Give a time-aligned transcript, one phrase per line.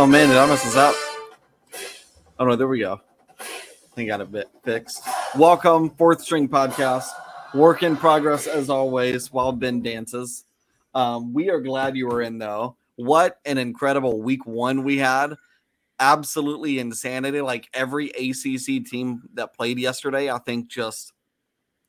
[0.00, 0.94] Oh man, did I mess this up?
[2.38, 3.02] Oh no, there we go.
[3.38, 3.44] I
[3.94, 5.02] think I got a bit fixed.
[5.36, 7.10] Welcome, fourth string podcast.
[7.52, 10.46] Work in progress as always while Ben dances.
[10.94, 12.76] Um, we are glad you were in though.
[12.96, 15.34] What an incredible week one we had.
[15.98, 17.42] Absolutely insanity.
[17.42, 21.12] Like every ACC team that played yesterday, I think just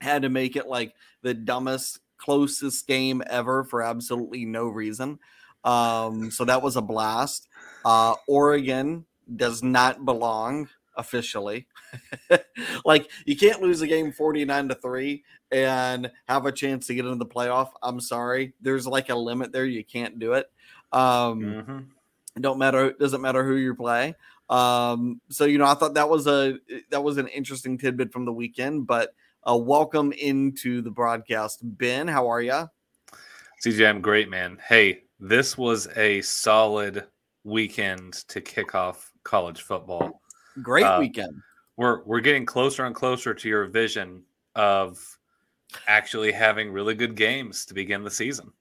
[0.02, 5.18] had to make it like the dumbest, closest game ever for absolutely no reason.
[5.64, 7.48] Um, so that was a blast.
[7.86, 11.68] Uh, Oregon does not belong officially.
[12.86, 17.06] like you can't lose a game 49 to 3 and have a chance to get
[17.06, 17.70] into the playoff.
[17.82, 18.54] I'm sorry.
[18.62, 19.66] There's like a limit there.
[19.66, 20.48] You can't do it.
[20.92, 21.80] Um mm-hmm.
[22.42, 24.16] don't matter it doesn't matter who you play.
[24.50, 26.58] Um so you know I thought that was a
[26.90, 29.14] that was an interesting tidbit from the weekend, but
[29.48, 31.60] uh welcome into the broadcast.
[31.64, 32.70] Ben, how are you?
[33.64, 34.58] CJ, I'm great, man.
[34.68, 37.06] Hey, this was a solid
[37.44, 40.22] weekend to kick off college football.
[40.62, 41.42] Great uh, weekend.
[41.78, 44.24] We're we're getting closer and closer to your vision
[44.56, 45.18] of
[45.88, 48.52] actually having really good games to begin the season.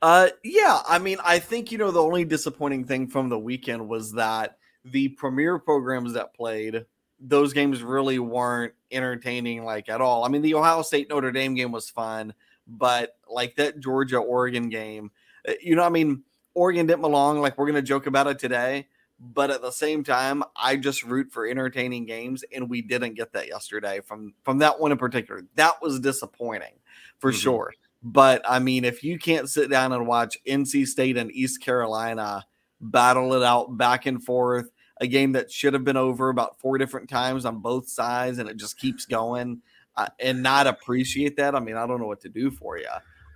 [0.00, 3.88] Uh yeah, I mean I think you know the only disappointing thing from the weekend
[3.88, 6.84] was that the premier programs that played
[7.20, 10.24] those games really weren't entertaining like at all.
[10.24, 12.34] I mean the Ohio State Notre Dame game was fun,
[12.66, 15.12] but like that Georgia Oregon game,
[15.48, 17.40] uh, you know I mean Oregon didn't belong.
[17.40, 18.88] Like we're gonna joke about it today,
[19.20, 23.32] but at the same time, I just root for entertaining games, and we didn't get
[23.32, 25.42] that yesterday from from that one in particular.
[25.54, 26.74] That was disappointing
[27.18, 27.38] for mm-hmm.
[27.38, 27.74] sure.
[28.02, 32.44] But I mean, if you can't sit down and watch NC State and East Carolina
[32.80, 36.78] battle it out back and forth, a game that should have been over about four
[36.78, 39.62] different times on both sides, and it just keeps going,
[39.96, 42.88] uh, and not appreciate that, I mean, I don't know what to do for you.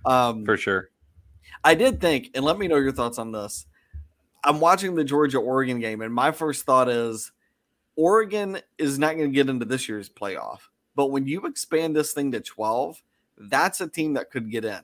[0.05, 0.89] Um, for sure.
[1.63, 3.65] I did think, and let me know your thoughts on this.
[4.43, 7.31] I'm watching the Georgia Oregon game, and my first thought is
[7.95, 10.59] Oregon is not going to get into this year's playoff.
[10.95, 13.01] But when you expand this thing to 12,
[13.37, 14.81] that's a team that could get in.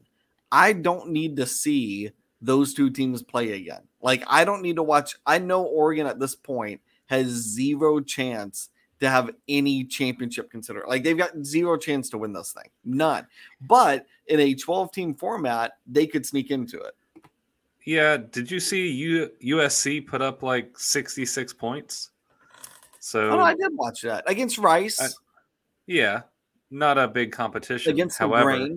[0.52, 3.82] I don't need to see those two teams play again.
[4.02, 5.16] Like, I don't need to watch.
[5.26, 8.70] I know Oregon at this point has zero chance
[9.04, 10.84] to have any championship consider.
[10.88, 12.70] Like they've got zero chance to win this thing.
[12.84, 13.28] None.
[13.62, 16.96] But in a 12 team format, they could sneak into it.
[17.86, 22.12] Yeah, did you see U- USC put up like 66 points?
[23.00, 25.02] So oh, I did watch that against Rice.
[25.02, 25.08] I,
[25.88, 26.22] yeah,
[26.72, 27.92] not a big competition.
[27.92, 28.70] Against However,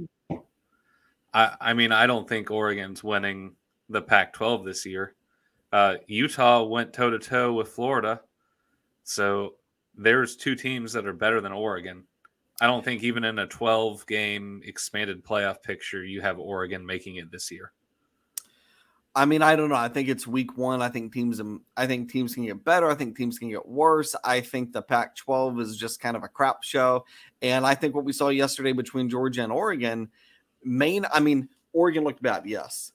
[1.32, 3.52] I, I mean, I don't think Oregon's winning
[3.88, 5.14] the Pac-12 this year.
[5.72, 8.20] Uh, Utah went toe to toe with Florida,
[9.04, 9.54] so
[9.96, 12.04] there's two teams that are better than Oregon.
[12.60, 17.16] I don't think even in a 12 game expanded playoff picture, you have Oregon making
[17.16, 17.72] it this year.
[19.14, 19.76] I mean, I don't know.
[19.76, 20.82] I think it's week one.
[20.82, 22.90] I think teams, um, I think teams can get better.
[22.90, 24.14] I think teams can get worse.
[24.22, 27.06] I think the Pac-12 is just kind of a crap show,
[27.40, 30.10] and I think what we saw yesterday between Georgia and Oregon,
[30.62, 31.06] Maine.
[31.10, 32.92] I mean, Oregon looked bad, yes,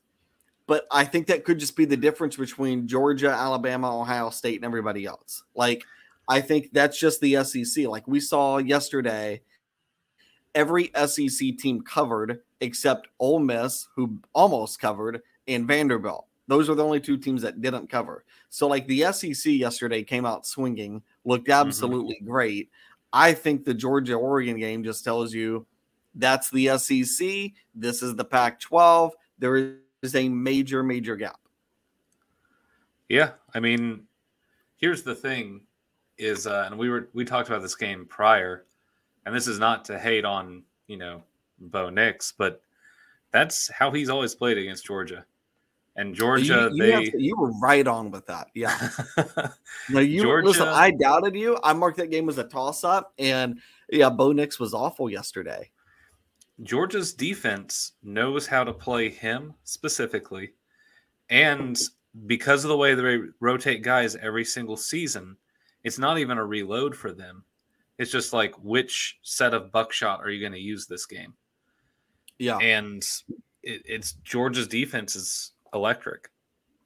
[0.68, 4.66] but I think that could just be the difference between Georgia, Alabama, Ohio State, and
[4.66, 5.42] everybody else.
[5.56, 5.86] Like
[6.28, 7.88] I think that's just the SEC.
[7.88, 9.42] Like we saw yesterday,
[10.56, 16.28] every SEC team covered except Ole Miss, who almost covered, and Vanderbilt.
[16.48, 18.24] Those are the only two teams that didn't cover.
[18.50, 21.68] So, like the SEC yesterday came out swinging, looked mm-hmm.
[21.68, 22.30] absolutely mm-hmm.
[22.30, 22.70] great.
[23.14, 25.66] I think the Georgia Oregon game just tells you
[26.16, 27.52] that's the SEC.
[27.76, 29.14] This is the Pac 12.
[29.40, 31.40] There is a major, major gap.
[33.10, 33.32] Yeah.
[33.54, 34.04] I mean,
[34.78, 35.62] here's the thing
[36.22, 38.66] is, uh, and we were we talked about this game prior,
[39.26, 41.24] and this is not to hate on you know
[41.60, 42.62] Bo Nix, but
[43.32, 45.26] that's how he's always played against Georgia.
[45.96, 48.48] And Georgia, you, you they to, you were right on with that.
[48.54, 48.90] Yeah.
[49.90, 50.68] no, you Georgia, listen.
[50.68, 51.58] I doubted you.
[51.64, 53.60] I marked that game as a toss up, and
[53.90, 55.70] yeah, Bo Nix was awful yesterday.
[56.64, 60.54] Georgia's defense knows how to play him specifically,
[61.30, 61.78] and
[62.26, 65.36] because of the way they rotate guys every single season,
[65.84, 67.44] it's not even a reload for them.
[67.98, 71.34] It's just like which set of buckshot are you going to use this game?
[72.40, 73.04] Yeah, and
[73.64, 76.30] it, it's Georgia's defense is electric.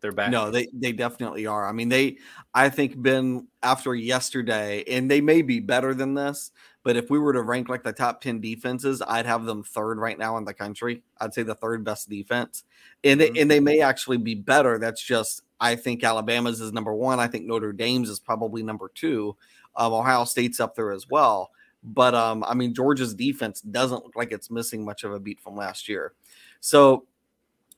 [0.01, 0.29] They're back.
[0.29, 1.67] No, they they definitely are.
[1.67, 2.17] I mean, they
[2.53, 6.51] I think been after yesterday, and they may be better than this.
[6.85, 9.97] But if we were to rank like the top 10 defenses, I'd have them third
[9.97, 11.01] right now in the country.
[11.19, 12.63] I'd say the third best defense.
[13.03, 13.41] And they, mm-hmm.
[13.41, 14.77] and they may actually be better.
[14.77, 17.19] That's just I think Alabama's is number one.
[17.19, 19.35] I think Notre Dame's is probably number two.
[19.75, 21.49] Um, Ohio State's up there as well.
[21.83, 25.39] But um, I mean, Georgia's defense doesn't look like it's missing much of a beat
[25.39, 26.13] from last year.
[26.59, 27.05] So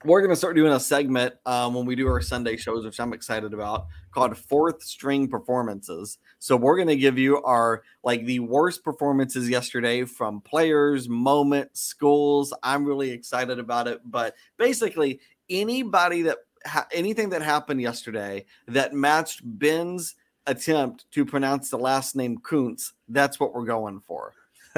[0.06, 3.00] we're going to start doing a segment um, when we do our Sunday shows, which
[3.00, 6.20] I'm excited about, called Fourth String Performances.
[6.40, 11.82] So we're going to give you our like the worst performances yesterday from players, moments,
[11.82, 12.54] schools.
[12.62, 18.94] I'm really excited about it, but basically anybody that ha- anything that happened yesterday that
[18.94, 20.16] matched Ben's
[20.46, 24.34] attempt to pronounce the last name Kuntz, that's what we're going for.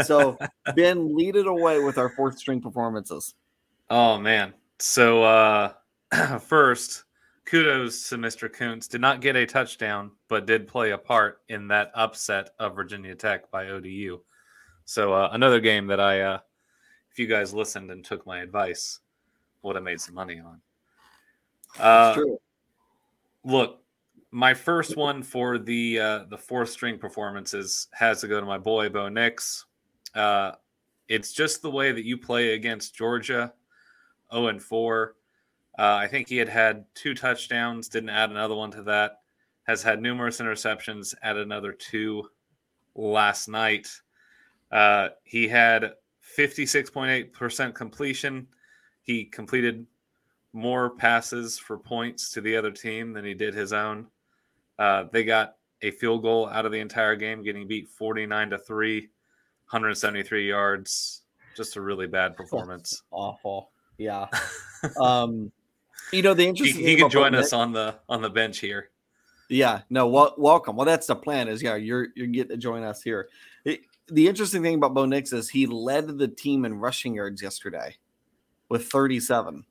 [0.05, 0.37] So
[0.75, 3.35] Ben, lead it away with our fourth string performances.
[3.89, 4.53] Oh man.
[4.79, 5.73] So uh
[6.39, 7.05] first,
[7.45, 8.51] kudos to Mr.
[8.51, 8.87] Kuntz.
[8.87, 13.15] Did not get a touchdown, but did play a part in that upset of Virginia
[13.15, 14.19] Tech by ODU.
[14.85, 16.39] So uh, another game that I, uh,
[17.11, 18.99] if you guys listened and took my advice,
[19.61, 20.61] would have made some money on.
[21.77, 22.39] Uh, true.
[23.43, 23.81] Look,
[24.31, 28.57] my first one for the uh, the fourth string performances has to go to my
[28.57, 29.65] boy Bo Nix.
[30.15, 30.53] Uh,
[31.07, 33.53] it's just the way that you play against Georgia,
[34.31, 35.15] zero oh and four.
[35.77, 39.21] Uh, I think he had had two touchdowns, didn't add another one to that.
[39.63, 42.27] Has had numerous interceptions, added another two
[42.95, 43.87] last night.
[44.71, 45.93] Uh, he had
[46.37, 48.47] 56.8% completion.
[49.01, 49.85] He completed
[50.53, 54.07] more passes for points to the other team than he did his own.
[54.77, 58.57] Uh, they got a field goal out of the entire game, getting beat 49 to
[58.57, 61.21] 3, 173 yards.
[61.55, 63.03] Just a really bad performance.
[63.11, 63.71] Awful.
[63.99, 64.27] Yeah.
[64.99, 65.51] um,
[66.11, 66.79] you know the interesting.
[66.79, 68.89] He, he can join us on the on the bench here.
[69.47, 69.81] Yeah.
[69.91, 70.07] No.
[70.07, 70.75] Well, welcome.
[70.75, 71.47] Well, that's the plan.
[71.47, 73.29] Is yeah, you're you're getting to join us here.
[73.65, 77.43] It, the interesting thing about Bo Nix is he led the team in rushing yards
[77.43, 77.97] yesterday
[78.69, 79.65] with 37.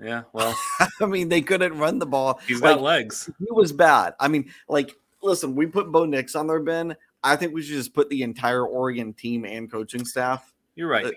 [0.00, 0.56] Yeah, well,
[1.00, 2.40] I mean, they couldn't run the ball.
[2.46, 3.28] He's like, got legs.
[3.38, 4.14] He was bad.
[4.20, 6.96] I mean, like, listen, we put Bo Nix on their Ben.
[7.24, 10.54] I think we should just put the entire Oregon team and coaching staff.
[10.76, 11.06] You're right.
[11.06, 11.10] Uh,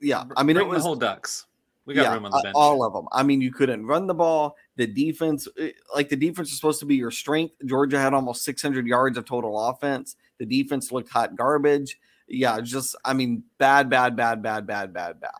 [0.00, 1.46] yeah, I mean, Bring it was the whole Ducks.
[1.88, 2.54] We got yeah, room on the bench.
[2.54, 3.08] All of them.
[3.12, 4.56] I mean, you couldn't run the ball.
[4.76, 7.54] The defense, eh, like the defense, is supposed to be your strength.
[7.64, 10.14] Georgia had almost 600 yards of total offense.
[10.36, 11.98] The defense looked hot garbage.
[12.28, 15.30] Yeah, just I mean, bad, bad, bad, bad, bad, bad, bad.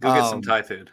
[0.00, 0.90] Go get um, some Thai food.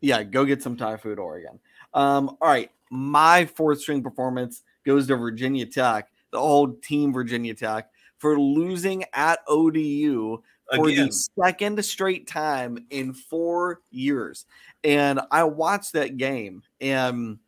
[0.00, 1.60] Yeah, go get some Thai food, Oregon.
[1.94, 7.54] Um, all right, my fourth string performance goes to Virginia Tech, the old team Virginia
[7.54, 10.42] Tech, for losing at ODU
[10.74, 11.06] for Again.
[11.06, 14.46] the second straight time in four years.
[14.84, 17.38] And I watched that game and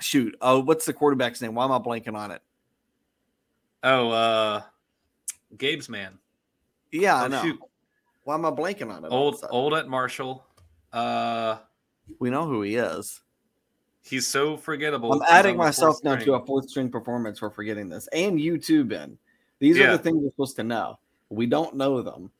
[0.00, 1.54] shoot, oh, what's the quarterback's name?
[1.54, 2.42] Why am I blanking on it?
[3.82, 4.62] Oh, uh
[5.56, 6.18] Gabe's man.
[6.90, 7.42] Yeah, oh, I know.
[7.42, 7.60] Shoot.
[8.24, 9.08] Why am I blanking on it?
[9.08, 10.44] Old old at Marshall.
[10.92, 11.58] Uh
[12.18, 13.20] we know who he is.
[14.04, 15.12] He's so forgettable.
[15.12, 18.08] I'm adding myself now to a fourth string performance for forgetting this.
[18.08, 19.16] And you too, Ben.
[19.60, 19.84] These yeah.
[19.84, 20.98] are the things we're supposed to know.
[21.28, 22.30] We don't know them.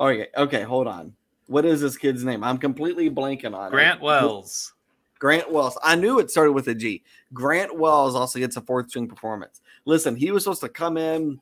[0.00, 1.14] Okay, okay, hold on.
[1.46, 2.42] What is this kid's name?
[2.42, 3.70] I'm completely blanking on it.
[3.70, 4.04] Grant it.
[4.04, 4.72] Wells.
[5.18, 5.78] Grant Wells.
[5.82, 7.02] I knew it started with a G.
[7.32, 9.60] Grant Wells also gets a fourth string performance.
[9.84, 11.38] Listen, he was supposed to come in,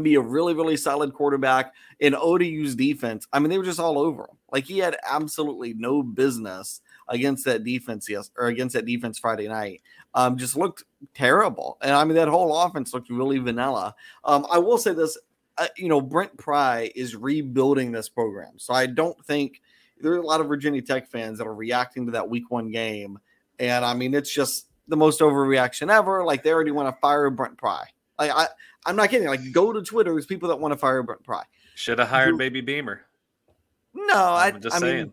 [0.00, 3.28] be a really, really solid quarterback in ODU's defense.
[3.32, 4.38] I mean, they were just all over him.
[4.50, 9.48] Like he had absolutely no business against that defense yes or against that defense Friday
[9.48, 9.82] night.
[10.14, 10.84] Um, just looked
[11.14, 11.78] terrible.
[11.80, 13.94] And I mean that whole offense looked really vanilla.
[14.24, 15.16] Um, I will say this
[15.62, 18.58] uh, you know, Brent Pry is rebuilding this program.
[18.58, 19.60] So I don't think
[20.00, 22.70] there are a lot of Virginia Tech fans that are reacting to that week one
[22.70, 23.18] game.
[23.58, 26.24] And I mean, it's just the most overreaction ever.
[26.24, 27.84] Like they already want to fire Brent Pry.
[28.18, 28.48] Like I,
[28.84, 29.28] I'm not kidding.
[29.28, 30.12] Like go to Twitter.
[30.12, 31.44] There's people that want to fire Brent Pry.
[31.74, 33.02] Should have hired Baby Beamer.
[33.94, 34.96] No, I'm I, just I saying.
[34.96, 35.12] Mean,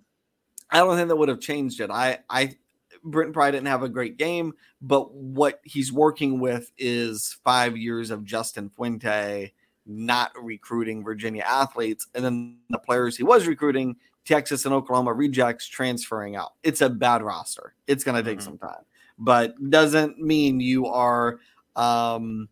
[0.71, 1.89] I don't think that would have changed it.
[1.89, 2.55] I, I,
[3.03, 8.11] Brent Pry didn't have a great game, but what he's working with is five years
[8.11, 9.53] of Justin Fuente
[9.89, 15.67] not recruiting Virginia athletes, and then the players he was recruiting, Texas and Oklahoma rejects
[15.67, 16.53] transferring out.
[16.63, 17.73] It's a bad roster.
[17.87, 18.45] It's going to take mm-hmm.
[18.45, 18.83] some time,
[19.17, 21.39] but doesn't mean you are
[21.75, 22.47] um,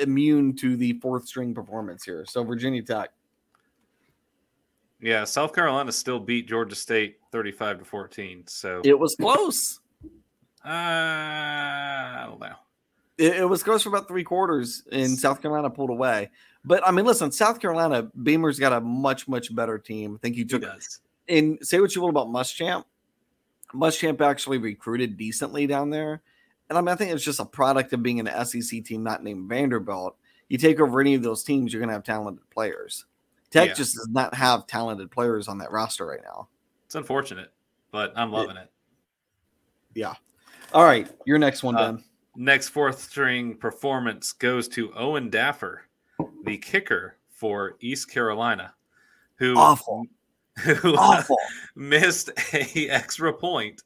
[0.00, 2.24] immune to the fourth string performance here.
[2.26, 3.10] So Virginia Tech.
[5.00, 8.44] Yeah, South Carolina still beat Georgia State 35 to 14.
[8.46, 9.80] So it was close.
[10.64, 12.56] Uh, I don't know.
[13.18, 16.30] It, it, was close for about three quarters, and South Carolina pulled away.
[16.64, 20.16] But I mean, listen, South Carolina Beamer's got a much much better team.
[20.16, 20.62] I think he took.
[20.62, 20.68] He
[21.28, 22.84] and say what you will about Muschamp.
[23.74, 26.22] Muschamp actually recruited decently down there,
[26.68, 29.22] and I mean, I think it's just a product of being an SEC team not
[29.22, 30.16] named Vanderbilt.
[30.48, 33.06] You take over any of those teams, you're going to have talented players.
[33.50, 33.74] Tech yeah.
[33.74, 36.48] just does not have talented players on that roster right now.
[36.84, 37.52] It's unfortunate,
[37.90, 38.62] but I'm loving it.
[38.62, 38.70] it.
[39.94, 40.14] Yeah.
[40.72, 42.04] All right, your next one, uh, Ben.
[42.36, 45.82] Next fourth string performance goes to Owen Daffer,
[46.44, 48.74] the kicker for East Carolina,
[49.36, 50.04] who awful,
[50.58, 51.38] who awful.
[51.74, 53.82] missed a extra point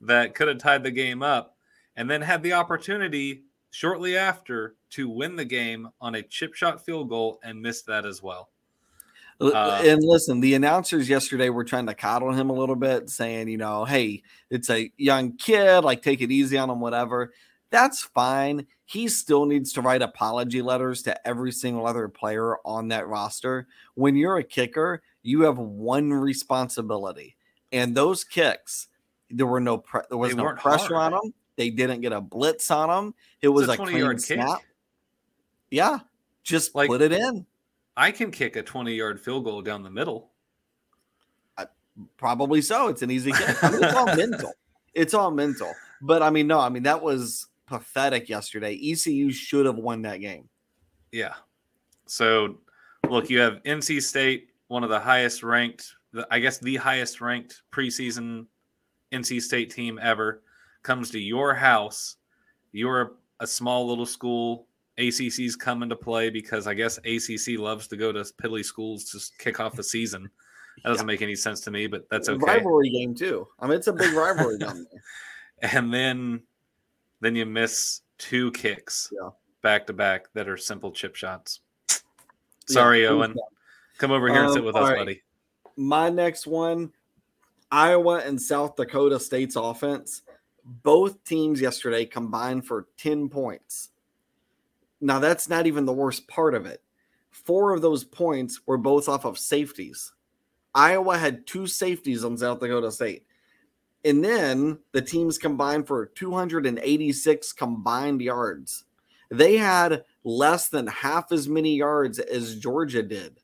[0.00, 1.56] that could have tied the game up,
[1.96, 6.84] and then had the opportunity shortly after to win the game on a chip shot
[6.84, 8.50] field goal and missed that as well.
[9.40, 13.48] Uh, and listen, the announcers yesterday were trying to coddle him a little bit, saying,
[13.48, 17.32] you know, hey, it's a young kid, like take it easy on him, whatever.
[17.70, 18.66] That's fine.
[18.84, 23.68] He still needs to write apology letters to every single other player on that roster.
[23.94, 27.36] When you're a kicker, you have one responsibility,
[27.70, 28.88] and those kicks,
[29.30, 31.12] there were no pre- there was they no pressure hard.
[31.12, 31.34] on them.
[31.56, 33.14] They didn't get a blitz on them.
[33.42, 34.58] It was a, a clean snap.
[34.58, 34.66] Kick.
[35.70, 35.98] Yeah,
[36.42, 37.46] just like, put it in.
[37.96, 40.30] I can kick a 20 yard field goal down the middle.
[41.56, 41.66] I,
[42.16, 42.88] probably so.
[42.88, 43.62] It's an easy kick.
[43.62, 44.52] I mean, it's all mental.
[44.94, 45.72] It's all mental.
[46.00, 48.78] But I mean, no, I mean, that was pathetic yesterday.
[48.82, 50.48] ECU should have won that game.
[51.12, 51.34] Yeah.
[52.06, 52.58] So,
[53.08, 55.94] look, you have NC State, one of the highest ranked,
[56.30, 58.46] I guess the highest ranked preseason
[59.12, 60.42] NC State team ever,
[60.82, 62.16] comes to your house.
[62.72, 64.66] You're a small little school
[64.98, 69.20] ACC's come into play because I guess ACC loves to go to piddly schools to
[69.42, 70.28] kick off the season.
[70.82, 71.12] That doesn't yeah.
[71.12, 72.44] make any sense to me, but that's okay.
[72.44, 73.46] Rivalry game too.
[73.58, 75.72] I mean, it's a big rivalry down there.
[75.72, 76.42] And then,
[77.20, 79.12] then you miss two kicks
[79.62, 81.60] back to back that are simple chip shots.
[82.66, 83.34] Sorry, yeah, Owen.
[83.98, 84.98] Come over here um, and sit with us, right.
[84.98, 85.22] buddy.
[85.76, 86.92] My next one,
[87.70, 90.22] Iowa and South Dakota State's offense.
[90.64, 93.90] Both teams yesterday combined for ten points.
[95.00, 96.82] Now, that's not even the worst part of it.
[97.30, 100.12] Four of those points were both off of safeties.
[100.74, 103.24] Iowa had two safeties on South Dakota State.
[104.04, 108.84] And then the teams combined for 286 combined yards.
[109.30, 113.40] They had less than half as many yards as Georgia did.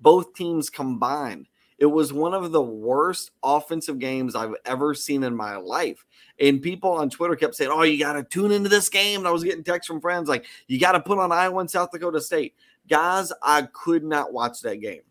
[0.00, 1.48] Both teams combined.
[1.78, 6.04] It was one of the worst offensive games I've ever seen in my life.
[6.38, 9.20] And people on Twitter kept saying, Oh, you got to tune into this game.
[9.20, 11.70] And I was getting texts from friends like, You got to put on Iowa and
[11.70, 12.54] South Dakota State.
[12.88, 15.02] Guys, I could not watch that game.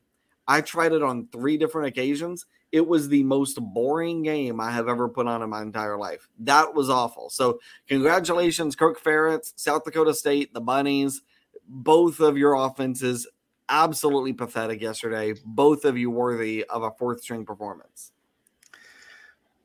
[0.48, 2.46] I tried it on three different occasions.
[2.72, 6.28] It was the most boring game I have ever put on in my entire life.
[6.40, 7.30] That was awful.
[7.30, 11.22] So, congratulations, Kirk Ferentz, South Dakota State, the Bunnies.
[11.68, 13.28] Both of your offenses
[13.70, 15.36] absolutely pathetic yesterday.
[15.46, 18.12] Both of you worthy of a fourth string performance.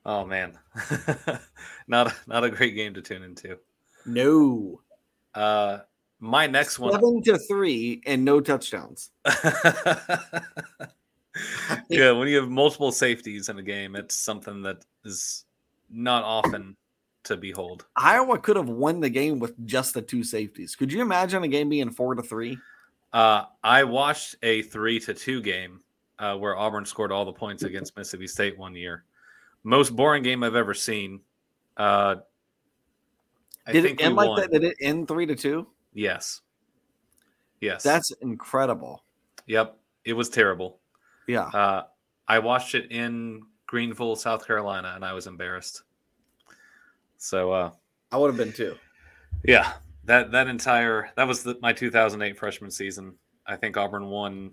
[0.06, 0.58] Oh man,
[1.88, 3.58] not not a great game to tune into.
[4.04, 4.82] No.
[5.34, 5.78] Uh,
[6.20, 9.10] my next one seven to three and no touchdowns.
[11.88, 15.44] yeah, when you have multiple safeties in a game, it's something that is
[15.90, 16.76] not often
[17.24, 17.86] to behold.
[17.96, 20.76] Iowa could have won the game with just the two safeties.
[20.76, 22.58] Could you imagine a game being four to three?
[23.12, 25.80] Uh, I watched a three to two game
[26.18, 29.04] uh, where Auburn scored all the points against Mississippi State one year.
[29.62, 31.20] Most boring game I've ever seen.
[31.76, 32.16] Uh,
[33.66, 34.40] I Did it end like won.
[34.40, 34.52] that?
[34.52, 35.66] Did it end three to two?
[35.94, 36.42] Yes.
[37.60, 37.82] Yes.
[37.82, 39.04] That's incredible.
[39.46, 39.78] Yep.
[40.04, 40.80] It was terrible.
[41.26, 41.44] Yeah.
[41.46, 41.84] Uh,
[42.28, 45.82] I watched it in Greenville, South Carolina, and I was embarrassed.
[47.16, 47.70] So uh,
[48.12, 48.76] I would have been too.
[49.44, 49.74] Yeah
[50.06, 53.14] that that entire that was the, my 2008 freshman season.
[53.46, 54.52] I think Auburn won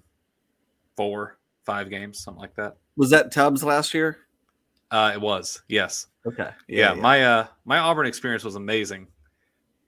[0.98, 2.78] four, five games, something like that.
[2.98, 4.18] Was that Tubbs last year?
[4.90, 5.62] Uh, it was.
[5.70, 6.08] Yes.
[6.26, 6.50] Okay.
[6.68, 9.08] Yeah, yeah, yeah, my uh my Auburn experience was amazing.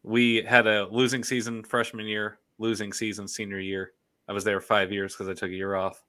[0.03, 3.93] We had a losing season freshman year, losing season senior year.
[4.27, 6.03] I was there five years because I took a year off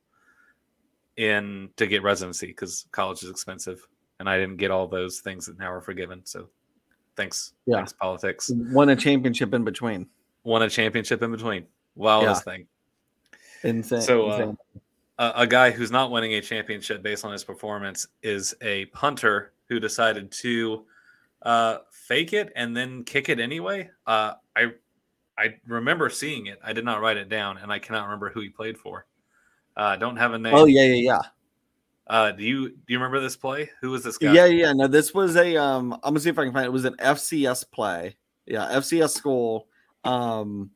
[1.16, 3.86] in to get residency because college is expensive,
[4.20, 6.22] and I didn't get all those things that now are forgiven.
[6.24, 6.48] So
[7.16, 7.52] Thanks.
[7.66, 7.76] Yeah.
[7.76, 8.50] Thanks, politics.
[8.54, 10.06] Won a championship in between.
[10.42, 11.66] Won a championship in between.
[11.94, 12.52] Wildest yeah.
[12.52, 12.66] thing.
[13.62, 14.00] Insane.
[14.02, 14.58] So, uh, Insane.
[15.18, 19.52] A, a guy who's not winning a championship based on his performance is a punter
[19.68, 20.84] who decided to
[21.42, 23.90] uh, fake it and then kick it anyway.
[24.06, 24.72] Uh, I
[25.38, 26.58] I remember seeing it.
[26.64, 29.06] I did not write it down, and I cannot remember who he played for.
[29.76, 30.54] Uh, don't have a name.
[30.54, 31.20] Oh yeah, yeah, yeah.
[32.06, 33.70] Uh, do you do you remember this play?
[33.80, 34.32] Who was this guy?
[34.32, 34.72] Yeah, yeah.
[34.72, 35.94] No, this was a um.
[35.94, 36.68] I'm gonna see if I can find it.
[36.68, 38.16] it was an FCS play.
[38.46, 39.68] Yeah, FCS school.
[40.04, 40.70] Um,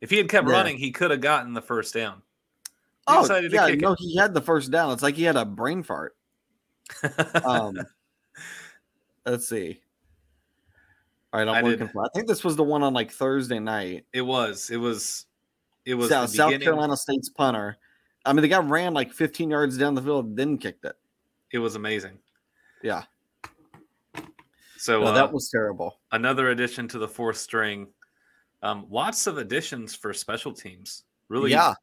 [0.00, 0.54] if he had kept yeah.
[0.54, 2.22] running, he could have gotten the first down.
[3.08, 3.98] He oh yeah, no, it.
[4.00, 4.92] he had the first down.
[4.92, 6.16] It's like he had a brain fart.
[7.44, 7.76] um,
[9.24, 9.80] let's see.
[11.32, 12.04] All right, I'm I looking for.
[12.04, 14.04] I think this was the one on like Thursday night.
[14.12, 14.70] It was.
[14.70, 15.26] It was.
[15.84, 17.78] It was South, South Carolina State's punter.
[18.24, 20.96] I mean, the guy ran like 15 yards down the field, then kicked it.
[21.52, 22.18] It was amazing.
[22.82, 23.02] Yeah.
[24.78, 26.00] So no, uh, that was terrible.
[26.10, 27.86] Another addition to the fourth string.
[28.62, 31.04] Um, lots of additions for special teams.
[31.28, 31.74] Really, yeah,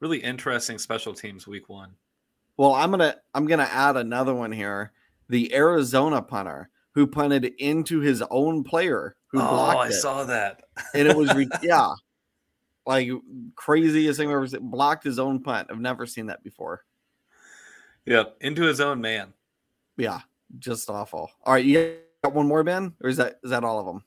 [0.00, 1.92] really interesting special teams week one.
[2.56, 4.92] Well, I'm gonna I'm gonna add another one here.
[5.28, 9.92] The Arizona punter who punted into his own player who oh, blocked I it.
[9.92, 10.62] saw that.
[10.94, 11.32] and it was,
[11.62, 11.92] yeah,
[12.90, 13.08] like
[13.54, 14.68] craziest thing I've ever seen.
[14.68, 15.68] Blocked his own punt.
[15.70, 16.84] I've never seen that before.
[18.06, 19.32] Yep, into his own man.
[19.96, 20.20] Yeah,
[20.58, 21.30] just awful.
[21.44, 24.02] All right, you got one more, Ben, or is that is that all of them?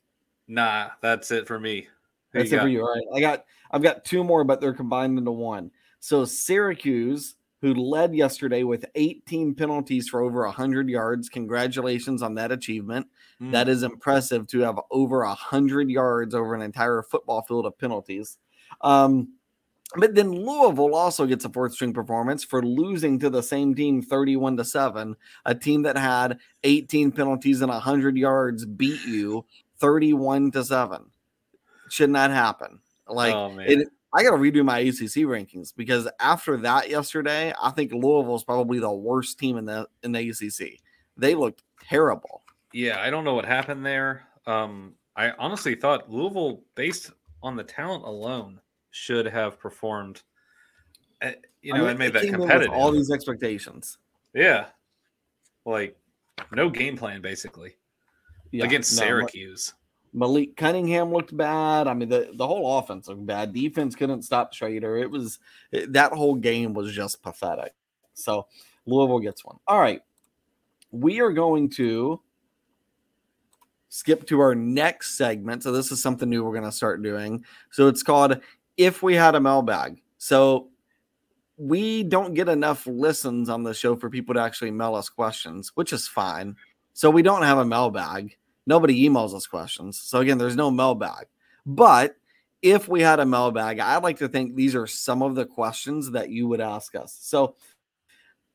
[0.47, 1.87] Nah, that's it for me.
[2.33, 2.63] Who that's it got?
[2.63, 2.81] for you.
[2.81, 5.71] All right, I got I've got two more, but they're combined into one.
[6.01, 11.29] So Syracuse, who led yesterday with 18 penalties for over 100 yards.
[11.29, 13.07] Congratulations on that achievement.
[13.41, 13.53] Mm.
[13.53, 18.37] That is impressive to have over 100 yards over an entire football field of penalties.
[18.81, 19.33] Um,
[19.95, 24.01] but then Louisville also gets a fourth string performance for losing to the same team
[24.01, 25.15] 31 to 7,
[25.45, 29.45] a team that had 18 penalties and 100 yards beat you
[29.79, 31.11] 31 to 7.
[31.89, 32.79] Should not that happen.
[33.07, 37.71] Like oh, it, I got to redo my ACC rankings because after that yesterday, I
[37.71, 40.79] think Louisville is probably the worst team in the in the ACC.
[41.17, 42.41] They looked terrible.
[42.71, 44.23] Yeah, I don't know what happened there.
[44.47, 47.11] Um, I honestly thought Louisville, based
[47.43, 48.59] on the talent alone,
[48.93, 50.21] should have performed.
[51.21, 52.71] Eh, you know, I mean, and made that competitive.
[52.71, 53.97] all these expectations.
[54.33, 54.67] Yeah,
[55.65, 55.97] like
[56.51, 57.75] no game plan basically
[58.51, 59.73] yeah, against no, Syracuse.
[60.13, 61.87] Malik Cunningham looked bad.
[61.87, 63.51] I mean, the, the whole offense looked bad.
[63.51, 65.01] Defense couldn't stop Shrader.
[65.01, 65.39] It was
[65.71, 67.73] it, that whole game was just pathetic.
[68.13, 68.45] So
[68.85, 69.57] Louisville gets one.
[69.67, 70.01] All right.
[70.91, 72.21] We are going to
[73.89, 75.63] skip to our next segment.
[75.63, 77.43] So this is something new we're going to start doing.
[77.71, 78.39] So it's called
[78.77, 80.01] if we had a mailbag.
[80.17, 80.69] So
[81.57, 85.71] we don't get enough listens on the show for people to actually mail us questions,
[85.75, 86.55] which is fine.
[86.93, 88.35] So we don't have a mailbag.
[88.65, 89.99] Nobody emails us questions.
[89.99, 91.27] So again, there's no mailbag.
[91.65, 92.15] But
[92.61, 96.11] if we had a mailbag, I'd like to think these are some of the questions
[96.11, 97.17] that you would ask us.
[97.21, 97.55] So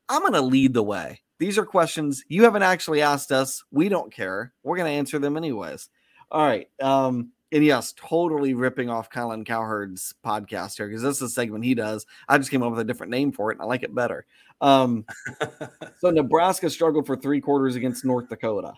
[0.09, 1.21] I'm going to lead the way.
[1.37, 3.63] These are questions you haven't actually asked us.
[3.71, 4.51] We don't care.
[4.63, 5.89] We're going to answer them anyways.
[6.31, 6.67] All right.
[6.81, 11.65] Um, and yes, totally ripping off Colin Cowherd's podcast here because this is a segment
[11.65, 12.05] he does.
[12.27, 14.25] I just came up with a different name for it and I like it better.
[14.61, 15.05] Um,
[15.99, 18.73] so Nebraska struggled for three quarters against North Dakota,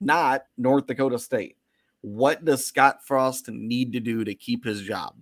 [0.00, 1.56] not North Dakota State.
[2.00, 5.14] What does Scott Frost need to do to keep his job?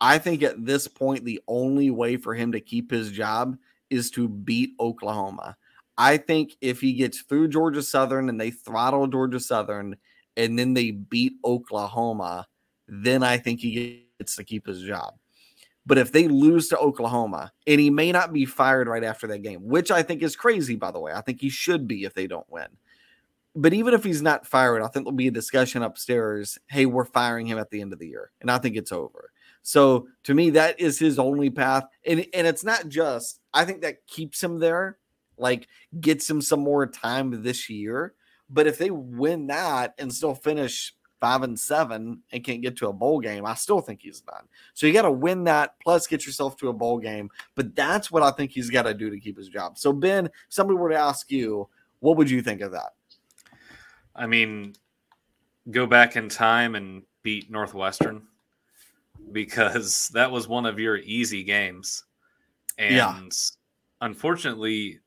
[0.00, 3.56] I think at this point, the only way for him to keep his job
[3.90, 5.56] is to beat Oklahoma.
[5.96, 9.96] I think if he gets through Georgia Southern and they throttle Georgia Southern,
[10.38, 12.46] and then they beat Oklahoma,
[12.86, 15.14] then I think he gets to keep his job.
[15.84, 19.42] But if they lose to Oklahoma, and he may not be fired right after that
[19.42, 22.14] game, which I think is crazy, by the way, I think he should be if
[22.14, 22.68] they don't win.
[23.54, 26.58] But even if he's not fired, I think there'll be a discussion upstairs.
[26.68, 29.32] Hey, we're firing him at the end of the year, and I think it's over.
[29.62, 33.40] So to me, that is his only path, and and it's not just.
[33.52, 34.98] I think that keeps him there,
[35.36, 35.66] like
[36.00, 38.14] gets him some more time this year.
[38.50, 42.88] But if they win that and still finish five and seven and can't get to
[42.88, 44.44] a bowl game, I still think he's done.
[44.74, 47.30] So you got to win that plus get yourself to a bowl game.
[47.54, 49.78] But that's what I think he's got to do to keep his job.
[49.78, 51.68] So, Ben, somebody were to ask you,
[52.00, 52.94] what would you think of that?
[54.14, 54.74] I mean,
[55.70, 58.22] go back in time and beat Northwestern
[59.32, 62.04] because that was one of your easy games.
[62.78, 63.28] And yeah.
[64.00, 65.00] unfortunately,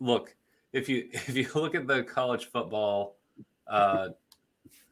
[0.00, 0.34] look,
[0.74, 3.16] if you if you look at the college football,
[3.66, 4.08] uh,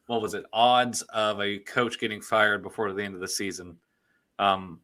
[0.07, 0.45] what was it?
[0.53, 3.77] Odds of a coach getting fired before the end of the season.
[4.39, 4.81] Um,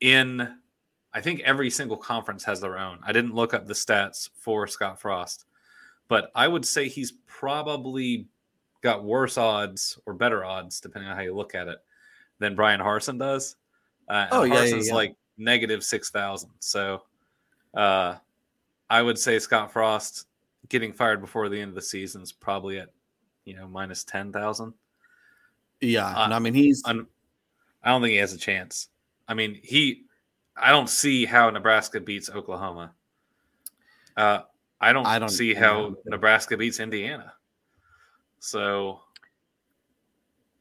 [0.00, 0.56] in
[1.12, 2.98] I think every single conference has their own.
[3.02, 5.46] I didn't look up the stats for Scott Frost,
[6.06, 8.28] but I would say he's probably
[8.82, 11.78] got worse odds or better odds, depending on how you look at it,
[12.38, 13.56] than Bryan Harsin does.
[14.08, 14.94] Uh, oh, yeah, Harsin's yeah, yeah.
[14.94, 16.50] like negative six thousand.
[16.60, 17.02] So,
[17.74, 18.16] uh,
[18.90, 20.26] I would say Scott Frost
[20.68, 22.90] getting fired before the end of the season is probably at
[23.44, 24.74] you know minus ten thousand.
[25.80, 26.82] Yeah, uh, and I mean he's.
[26.84, 27.06] I'm,
[27.82, 28.88] I don't think he has a chance.
[29.26, 30.04] I mean he.
[30.56, 32.92] I don't see how Nebraska beats Oklahoma.
[34.16, 34.40] Uh,
[34.80, 37.32] I don't, I don't see how Nebraska beats Indiana.
[38.40, 39.00] So,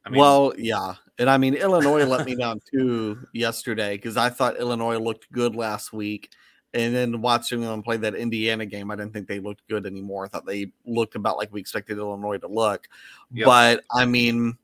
[0.06, 4.30] I mean, well, yeah, and I mean Illinois let me down too yesterday because I
[4.30, 6.32] thought Illinois looked good last week,
[6.78, 10.26] and then watching them play that Indiana game, I didn't think they looked good anymore.
[10.26, 12.88] I thought they looked about like we expected Illinois to look.
[13.34, 13.46] Yep.
[13.46, 14.58] But I mean,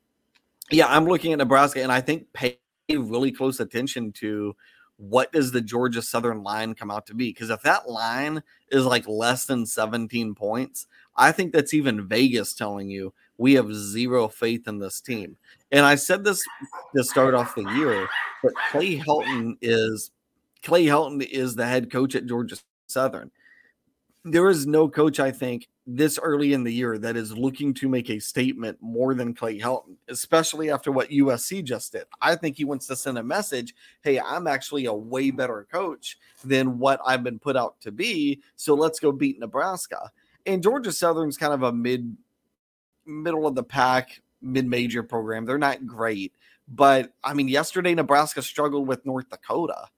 [0.70, 4.56] yeah, I'm looking at Nebraska, and I think pay really close attention to
[4.98, 7.30] what does the Georgia Southern line come out to be?
[7.30, 12.54] Because if that line is like less than 17 points, I think that's even Vegas
[12.54, 15.36] telling you we have zero faith in this team.
[15.72, 16.44] And I said this
[16.96, 18.08] to start off the year,
[18.44, 20.12] but Clay Helton is
[20.64, 23.32] Clay Helton is the head coach at Georgia Southern.
[24.26, 27.90] There is no coach, I think, this early in the year that is looking to
[27.90, 32.06] make a statement more than Clay Helton, especially after what USC just did.
[32.22, 36.18] I think he wants to send a message hey, I'm actually a way better coach
[36.44, 38.42] than what I've been put out to be.
[38.56, 40.12] So let's go beat Nebraska.
[40.46, 42.16] And Georgia Southern's kind of a mid,
[43.06, 45.46] middle of the pack, mid major program.
[45.46, 46.34] They're not great.
[46.68, 49.90] But I mean, yesterday, Nebraska struggled with North Dakota,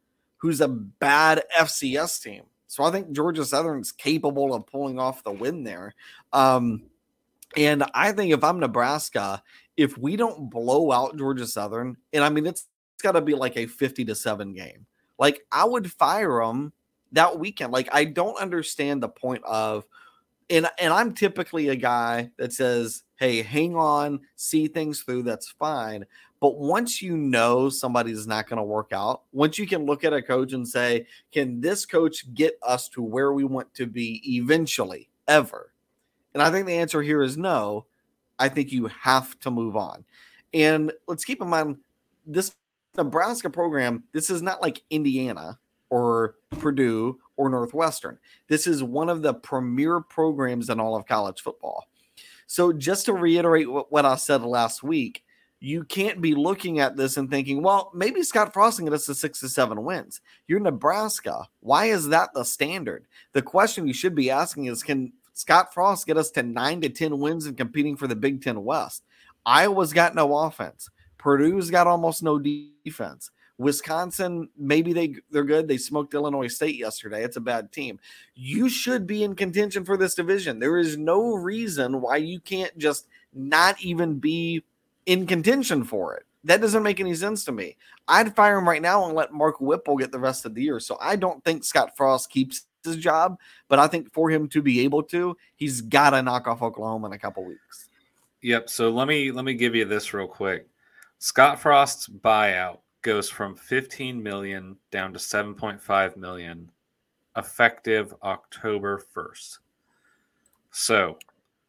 [0.45, 2.43] who's a bad FCS team.
[2.67, 5.95] So I think Georgia Southern's capable of pulling off the win there.
[6.33, 6.83] Um,
[7.57, 9.41] and I think if I'm Nebraska,
[9.75, 13.33] if we don't blow out Georgia Southern, and I mean, it's, it's got to be
[13.33, 14.85] like a 50 to 7 game,
[15.17, 16.73] like I would fire them
[17.13, 17.73] that weekend.
[17.73, 19.83] Like, I don't understand the point of,
[20.51, 25.49] and, and I'm typically a guy that says, hey, hang on, see things through, that's
[25.49, 26.05] fine.
[26.39, 30.13] But once you know somebody's not going to work out, once you can look at
[30.13, 34.21] a coach and say, can this coach get us to where we want to be
[34.35, 35.71] eventually, ever?
[36.33, 37.85] And I think the answer here is no.
[38.37, 40.03] I think you have to move on.
[40.53, 41.77] And let's keep in mind
[42.25, 42.53] this
[42.97, 48.17] Nebraska program, this is not like Indiana or Purdue or Northwestern.
[48.47, 51.87] This is one of the premier programs in all of college football.
[52.47, 55.23] So, just to reiterate what I said last week,
[55.65, 59.07] you can't be looking at this and thinking, well, maybe Scott Frost can get us
[59.07, 60.21] to six to seven wins.
[60.47, 61.47] You're Nebraska.
[61.61, 63.07] Why is that the standard?
[63.33, 66.89] The question you should be asking is, can Scott Frost get us to nine to
[66.89, 69.05] 10 wins and competing for the Big Ten West?
[69.43, 70.91] Iowa's got no offense.
[71.17, 73.31] Purdue's got almost no defense.
[73.57, 75.67] Wisconsin, maybe they they're good.
[75.67, 77.23] They smoked Illinois State yesterday.
[77.23, 77.99] It's a bad team.
[78.35, 80.59] You should be in contention for this division.
[80.59, 84.63] There is no reason why you can't just not even be
[85.05, 86.25] in contention for it.
[86.43, 87.75] That doesn't make any sense to me.
[88.07, 90.79] I'd fire him right now and let Mark Whipple get the rest of the year.
[90.79, 94.61] So I don't think Scott Frost keeps his job, but I think for him to
[94.61, 97.89] be able to, he's got to knock off Oklahoma in a couple weeks.
[98.41, 98.69] Yep.
[98.69, 100.67] So let me let me give you this real quick.
[101.17, 106.69] Scott Frost's buyout goes from 15 million down to 7.5 million
[107.35, 109.59] effective October 1st.
[110.71, 111.17] So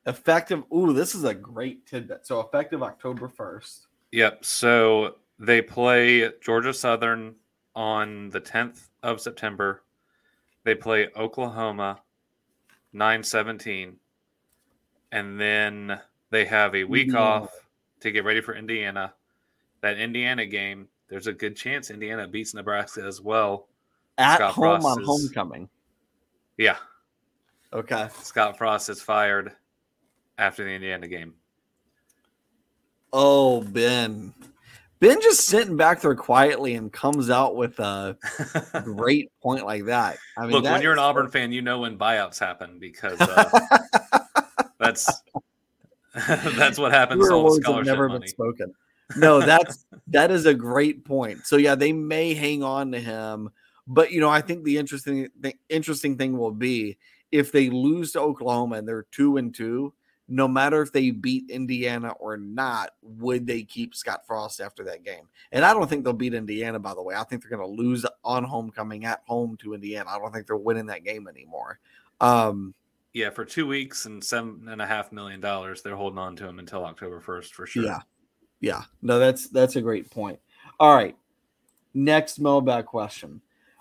[0.07, 0.63] Effective.
[0.73, 2.27] Ooh, this is a great tidbit.
[2.27, 3.87] So effective October 1st.
[4.13, 4.45] Yep.
[4.45, 7.35] So they play Georgia Southern
[7.75, 9.83] on the 10th of September.
[10.65, 12.01] They play Oklahoma
[12.93, 13.97] 917.
[15.11, 17.19] And then they have a week yeah.
[17.19, 17.51] off
[18.01, 19.13] to get ready for Indiana.
[19.81, 23.69] That Indiana game, there's a good chance Indiana beats Nebraska as well.
[24.19, 25.69] At Scott home Frost on is, homecoming.
[26.57, 26.77] Yeah.
[27.73, 28.09] Okay.
[28.23, 29.53] Scott Frost is fired
[30.39, 31.35] after the Indiana game?
[33.13, 34.35] Oh, Ben.
[34.99, 38.17] Ben just sitting back there quietly and comes out with a
[38.85, 40.19] great point like that.
[40.37, 43.51] I mean, look, when you're an Auburn fan, you know when buyouts happen because uh,
[44.79, 45.23] that's
[46.57, 47.21] that's what happens.
[47.21, 48.21] Your words have never money.
[48.21, 48.75] been spoken.
[49.17, 51.47] No, that's that is a great point.
[51.47, 53.51] So yeah, they may hang on to him,
[53.87, 56.97] but you know, I think the interesting the interesting thing will be
[57.31, 59.93] if they lose to Oklahoma and they're two and two
[60.29, 65.05] no matter if they beat Indiana or not, would they keep Scott Frost after that
[65.05, 65.29] game?
[65.53, 67.15] And I don't think they'll beat Indiana, by the way.
[67.15, 70.11] I think they're going to lose on homecoming at home to Indiana.
[70.11, 71.79] I don't think they're winning that game anymore.
[72.21, 72.75] Um,
[73.13, 76.47] yeah, for two weeks and seven and a half million dollars, they're holding on to
[76.47, 77.85] him until October first for sure.
[77.85, 78.01] Yeah,
[78.61, 78.83] yeah.
[79.01, 80.39] No, that's that's a great point.
[80.79, 81.17] All right,
[81.95, 83.41] next mailbag question: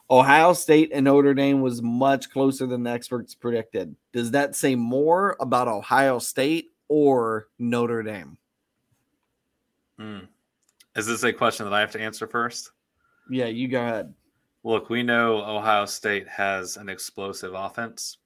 [0.10, 3.96] Ohio State and Notre Dame was much closer than the experts predicted.
[4.14, 8.38] Does that say more about Ohio State or Notre Dame?
[9.98, 10.20] Hmm.
[10.96, 12.72] Is this a question that I have to answer first?
[13.30, 14.14] Yeah, you go ahead.
[14.64, 18.18] Look, we know Ohio State has an explosive offense,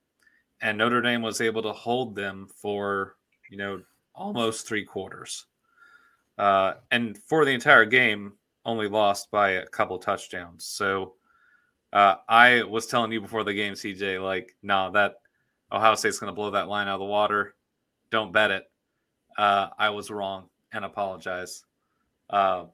[0.62, 3.16] and Notre Dame was able to hold them for,
[3.50, 3.82] you know,
[4.14, 5.46] almost three quarters.
[6.38, 8.34] Uh, and for the entire game,
[8.66, 10.66] only lost by a couple touchdowns.
[10.66, 11.16] So,
[11.92, 15.16] uh, I was telling you before the game, CJ, like, no, nah, that
[15.72, 17.56] Ohio State's going to blow that line out of the water.
[18.12, 18.64] Don't bet it.
[19.38, 21.64] Uh, I was wrong and apologize.
[22.30, 22.66] Uh,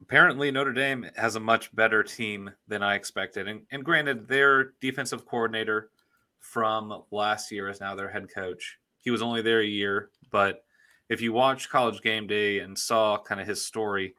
[0.00, 3.48] apparently, Notre Dame has a much better team than I expected.
[3.48, 5.90] And, and granted, their defensive coordinator
[6.38, 8.78] from last year is now their head coach.
[8.98, 10.64] He was only there a year, but
[11.08, 14.14] if you watch College Game Day and saw kind of his story,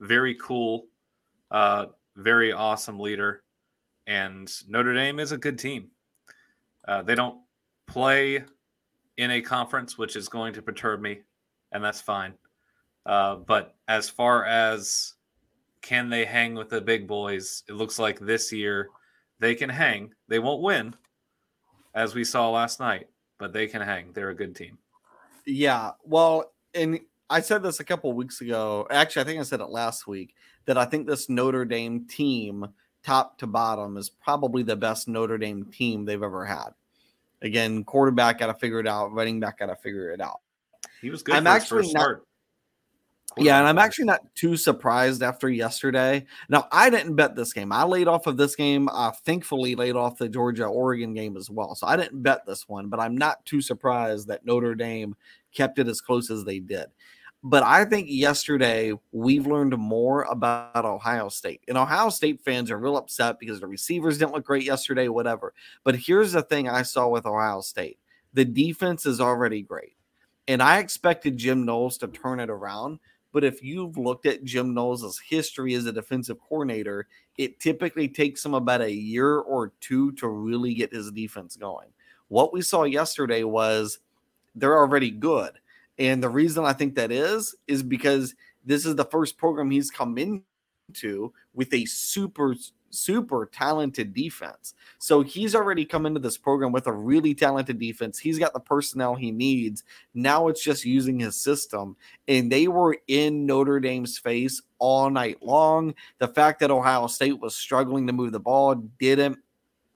[0.00, 0.86] very cool.
[1.50, 1.86] Uh,
[2.20, 3.42] very awesome leader,
[4.06, 5.90] and Notre Dame is a good team.
[6.86, 7.40] Uh, they don't
[7.86, 8.44] play
[9.16, 11.20] in a conference, which is going to perturb me,
[11.72, 12.34] and that's fine.
[13.06, 15.14] Uh, but as far as
[15.82, 18.88] can they hang with the big boys, it looks like this year
[19.38, 20.12] they can hang.
[20.28, 20.94] They won't win,
[21.94, 24.12] as we saw last night, but they can hang.
[24.12, 24.78] They're a good team.
[25.46, 25.92] Yeah.
[26.04, 28.86] Well, and I said this a couple weeks ago.
[28.90, 30.34] Actually, I think I said it last week
[30.66, 32.66] that I think this Notre Dame team,
[33.04, 36.70] top to bottom, is probably the best Notre Dame team they've ever had.
[37.40, 39.12] Again, quarterback got to figure it out.
[39.12, 40.40] Running back got to figure it out.
[41.00, 41.36] He was good.
[41.36, 42.16] I'm actually not.
[43.38, 46.26] Yeah, and I'm actually not too surprised after yesterday.
[46.48, 47.70] Now, I didn't bet this game.
[47.70, 48.88] I laid off of this game.
[48.92, 51.76] I thankfully laid off the Georgia Oregon game as well.
[51.76, 55.14] So I didn't bet this one, but I'm not too surprised that Notre Dame
[55.54, 56.86] kept it as close as they did.
[57.42, 61.62] But I think yesterday we've learned more about Ohio State.
[61.68, 65.54] And Ohio State fans are real upset because the receivers didn't look great yesterday, whatever.
[65.82, 67.98] But here's the thing I saw with Ohio State
[68.32, 69.96] the defense is already great.
[70.48, 72.98] And I expected Jim Knowles to turn it around.
[73.32, 77.06] But if you've looked at Jim Knowles' history as a defensive coordinator,
[77.38, 81.88] it typically takes him about a year or two to really get his defense going.
[82.28, 84.00] What we saw yesterday was
[84.54, 85.52] they're already good.
[86.00, 88.34] And the reason I think that is, is because
[88.64, 92.56] this is the first program he's come into with a super
[92.90, 94.74] super talented defense.
[94.98, 98.18] So he's already come into this program with a really talented defense.
[98.18, 99.84] He's got the personnel he needs.
[100.12, 101.96] Now it's just using his system.
[102.28, 105.94] And they were in Notre Dame's face all night long.
[106.18, 109.38] The fact that Ohio State was struggling to move the ball didn't,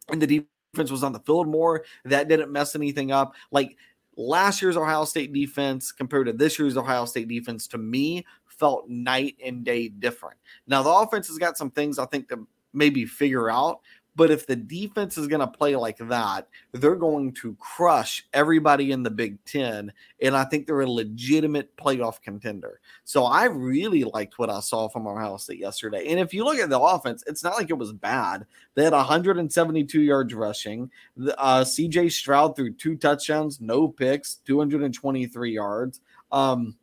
[0.08, 3.34] and the defense was on the field more, that didn't mess anything up.
[3.50, 3.76] Like
[4.16, 8.88] last year's Ohio State defense compared to this year's Ohio State defense, to me, felt
[8.88, 10.36] night and day different.
[10.66, 13.80] Now, the offense has got some things I think to maybe figure out.
[14.16, 18.92] But if the defense is going to play like that, they're going to crush everybody
[18.92, 19.92] in the Big Ten.
[20.22, 22.80] And I think they're a legitimate playoff contender.
[23.04, 26.06] So I really liked what I saw from Ohio State yesterday.
[26.08, 28.46] And if you look at the offense, it's not like it was bad.
[28.74, 30.90] They had 172 yards rushing.
[31.38, 36.00] Uh, CJ Stroud threw two touchdowns, no picks, 223 yards.
[36.30, 36.76] Um,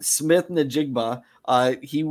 [0.00, 2.04] Smith-Njigba, uh, he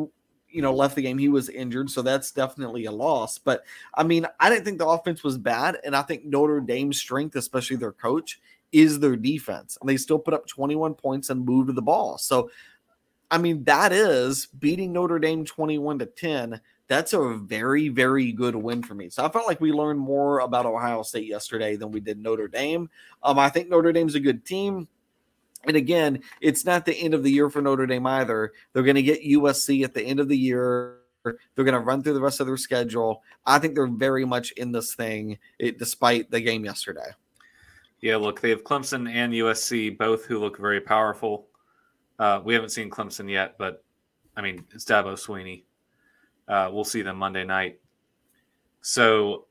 [0.52, 1.18] you know, left the game.
[1.18, 3.38] He was injured, so that's definitely a loss.
[3.38, 6.98] But I mean, I didn't think the offense was bad, and I think Notre Dame's
[6.98, 8.40] strength, especially their coach,
[8.72, 9.78] is their defense.
[9.80, 12.18] And they still put up 21 points and moved the ball.
[12.18, 12.52] So,
[13.32, 16.60] I mean, that is beating Notre Dame 21 to 10.
[16.88, 19.10] That's a very, very good win for me.
[19.10, 22.48] So I felt like we learned more about Ohio State yesterday than we did Notre
[22.48, 22.90] Dame.
[23.22, 24.88] Um, I think Notre Dame's a good team.
[25.66, 28.54] And again, it's not the end of the year for Notre Dame either.
[28.74, 31.00] They're going to get USC at the end of the year.
[31.24, 33.24] They're going to run through the rest of their schedule.
[33.46, 37.12] I think they're very much in this thing, it, despite the game yesterday.
[38.02, 41.48] Yeah, look, they have Clemson and USC, both who look very powerful.
[42.18, 43.84] Uh, we haven't seen Clemson yet, but
[44.38, 45.64] I mean, it's Dabo Swinney.
[46.48, 47.80] Uh, we'll see them Monday night.
[48.82, 49.46] So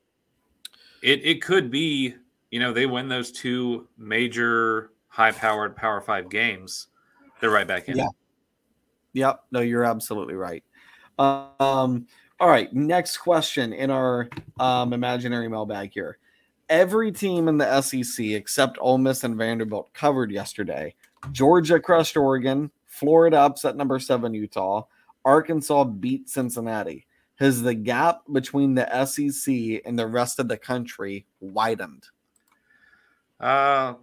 [1.02, 2.14] it, it could be,
[2.50, 6.86] you know, they win those two major high powered Power Five games,
[7.40, 7.96] they're right back in.
[7.96, 8.06] Yeah.
[9.14, 9.44] Yep.
[9.50, 10.62] No, you're absolutely right.
[11.18, 12.06] Um,
[12.38, 12.72] all right.
[12.72, 14.28] Next question in our
[14.60, 16.18] um, imaginary mailbag here.
[16.68, 20.94] Every team in the SEC except Ole Miss and Vanderbilt covered yesterday.
[21.32, 22.70] Georgia crushed Oregon.
[22.86, 24.84] Florida upset number seven Utah.
[25.24, 27.06] Arkansas beat Cincinnati.
[27.40, 32.04] Has the gap between the SEC and the rest of the country widened?
[33.40, 33.94] Uh,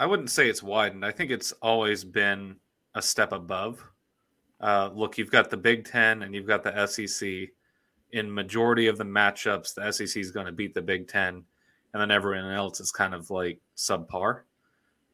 [0.00, 1.04] I wouldn't say it's widened.
[1.04, 2.56] I think it's always been
[2.94, 3.84] a step above.
[4.58, 7.50] Uh, look, you've got the Big Ten and you've got the SEC.
[8.12, 11.44] In majority of the matchups, the SEC is going to beat the Big Ten,
[11.92, 14.40] and then everyone else is kind of like subpar.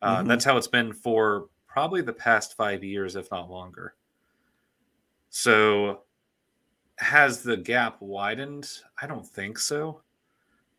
[0.01, 0.29] Uh, mm-hmm.
[0.29, 3.95] That's how it's been for probably the past five years, if not longer.
[5.31, 6.03] So,
[6.99, 8.71] has the gap widened?
[9.03, 10.01] I don't think so.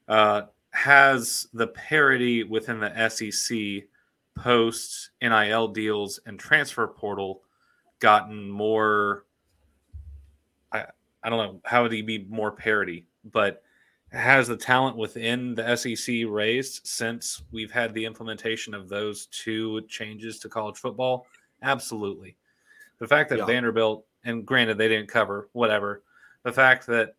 [0.07, 3.83] Uh, has the parity within the SEC
[4.37, 7.41] post NIL deals and transfer portal
[7.99, 9.25] gotten more
[10.71, 10.85] I
[11.23, 13.63] I don't know how would he be more parity, but
[14.11, 19.81] has the talent within the SEC raised since we've had the implementation of those two
[19.89, 21.27] changes to college football?
[21.61, 22.37] Absolutely.
[22.99, 23.45] The fact that yeah.
[23.45, 26.03] Vanderbilt and granted they didn't cover whatever,
[26.43, 27.15] the fact that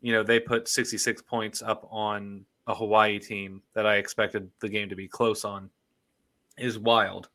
[0.00, 4.68] you know they put 66 points up on a Hawaii team that I expected the
[4.68, 5.70] game to be close on
[6.60, 7.28] is wild.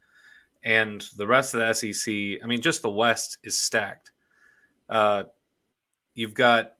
[0.63, 4.11] And the rest of the SEC, I mean, just the West is stacked.
[4.89, 5.23] Uh,
[6.15, 6.73] you've got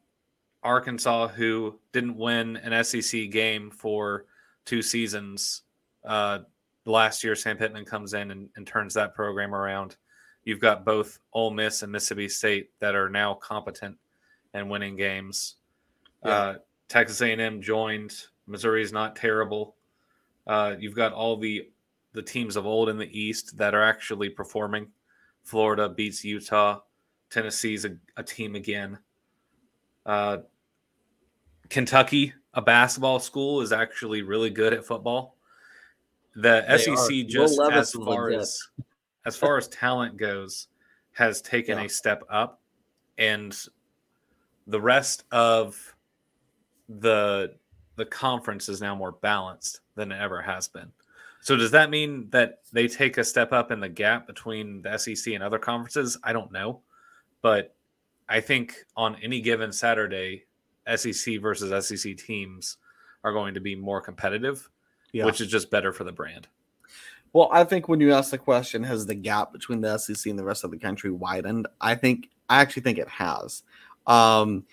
[0.63, 4.25] Arkansas, who didn't win an SEC game for
[4.65, 5.61] two seasons.
[6.03, 6.39] Uh,
[6.85, 9.95] last year, Sam Pittman comes in and, and, turns that program around.
[10.43, 13.97] You've got both Ole Miss and Mississippi State that are now competent
[14.53, 15.55] and winning games.
[16.23, 16.31] Yeah.
[16.31, 16.55] Uh,
[16.87, 18.15] Texas A&M joined.
[18.47, 19.75] Missouri is not terrible.
[20.47, 21.69] Uh, you've got all the
[22.15, 24.87] the teams of old in the East that are actually performing.
[25.43, 26.79] Florida beats Utah.
[27.29, 28.97] Tennessee's a, a team again.
[30.05, 30.37] Uh,
[31.69, 35.35] Kentucky, a basketball school, is actually really good at football.
[36.35, 38.59] The they SEC just as far as
[39.25, 40.67] as far as talent goes
[41.13, 41.85] has taken yeah.
[41.85, 42.61] a step up,
[43.17, 43.57] and
[44.67, 45.95] the rest of
[46.87, 47.55] the
[47.95, 50.91] the conference is now more balanced than it ever has been.
[51.45, 54.97] So does that mean that they take a step up in the gap between the
[54.97, 56.17] SEC and other conferences?
[56.23, 56.81] I don't know,
[57.43, 57.75] but
[58.27, 60.45] I think on any given Saturday,
[60.95, 62.77] SEC versus SEC teams
[63.23, 64.67] are going to be more competitive,
[65.11, 65.25] yeah.
[65.25, 66.47] which is just better for the brand.
[67.31, 70.39] Well, I think when you ask the question, has the gap between the SEC and
[70.39, 71.67] the rest of the country widened?
[71.79, 73.61] I think I actually think it has.
[74.07, 74.65] Um,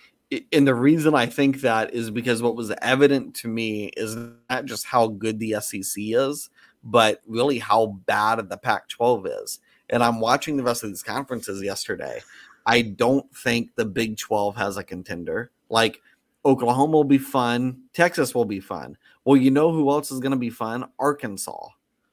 [0.52, 4.16] and the reason I think that is because what was evident to me is
[4.48, 6.48] not just how good the SEC is,
[6.84, 9.60] but really how bad the Pac 12 is.
[9.90, 12.20] And I'm watching the rest of these conferences yesterday.
[12.66, 15.50] I don't think the Big 12 has a contender.
[15.68, 16.00] Like
[16.44, 18.96] Oklahoma will be fun, Texas will be fun.
[19.24, 20.88] Well, you know who else is going to be fun?
[20.98, 21.68] Arkansas.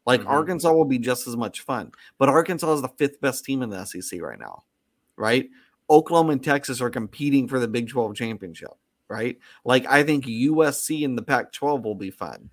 [0.05, 0.29] Like mm-hmm.
[0.29, 1.91] Arkansas will be just as much fun.
[2.17, 4.63] But Arkansas is the fifth best team in the SEC right now,
[5.15, 5.49] right?
[5.89, 8.73] Oklahoma and Texas are competing for the Big 12 championship,
[9.07, 9.37] right?
[9.65, 12.49] Like I think USC and the Pac 12 will be fun,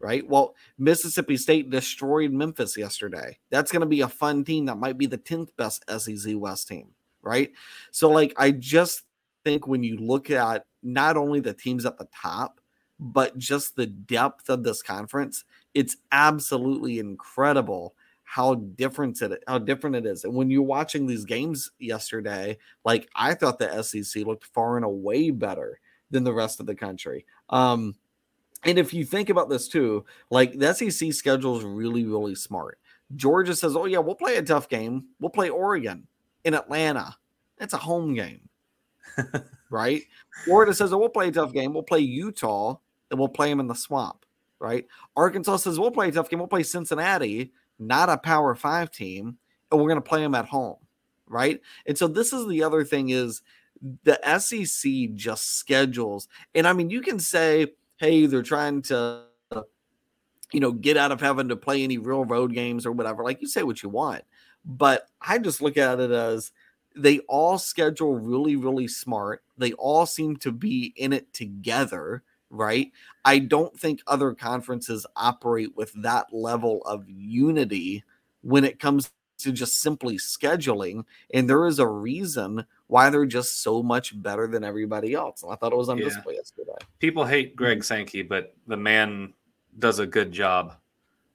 [0.00, 0.26] right?
[0.28, 3.38] Well, Mississippi State destroyed Memphis yesterday.
[3.50, 6.68] That's going to be a fun team that might be the 10th best SEC West
[6.68, 6.88] team,
[7.22, 7.52] right?
[7.90, 9.02] So, like, I just
[9.44, 12.60] think when you look at not only the teams at the top,
[13.00, 19.96] but just the depth of this conference, it's absolutely incredible how different it how different
[19.96, 20.24] it is.
[20.24, 24.84] And when you're watching these games yesterday, like I thought the SEC looked far and
[24.84, 25.80] away better
[26.10, 27.24] than the rest of the country.
[27.48, 27.94] Um,
[28.64, 32.78] and if you think about this too, like the SEC schedule is really, really smart.
[33.16, 35.06] Georgia says, Oh, yeah, we'll play a tough game.
[35.20, 36.06] We'll play Oregon
[36.44, 37.16] in Atlanta.
[37.58, 38.48] That's a home game.
[39.70, 40.02] right?
[40.44, 41.74] Florida says, oh, we'll play a tough game.
[41.74, 42.76] We'll play Utah
[43.10, 44.24] and we'll play them in the swamp.
[44.60, 44.86] Right?
[45.16, 46.38] Arkansas says, we'll play a tough game.
[46.38, 49.38] We'll play Cincinnati not a power five team,
[49.70, 50.76] and we're going to play them at home,
[51.26, 51.60] right?
[51.86, 53.42] And so this is the other thing is
[54.04, 59.22] the SEC just schedules, and I mean you can say, hey, they're trying to,
[60.52, 63.22] you know, get out of having to play any real road games or whatever.
[63.22, 64.24] Like you say what you want,
[64.64, 66.52] but I just look at it as
[66.96, 69.42] they all schedule really, really smart.
[69.56, 72.92] They all seem to be in it together right?
[73.24, 78.04] I don't think other conferences operate with that level of unity
[78.42, 81.04] when it comes to just simply scheduling.
[81.32, 85.42] And there is a reason why they're just so much better than everybody else.
[85.42, 86.04] And I thought it was on yeah.
[86.04, 86.72] display yesterday.
[86.98, 89.32] People hate Greg Sankey, but the man
[89.78, 90.74] does a good job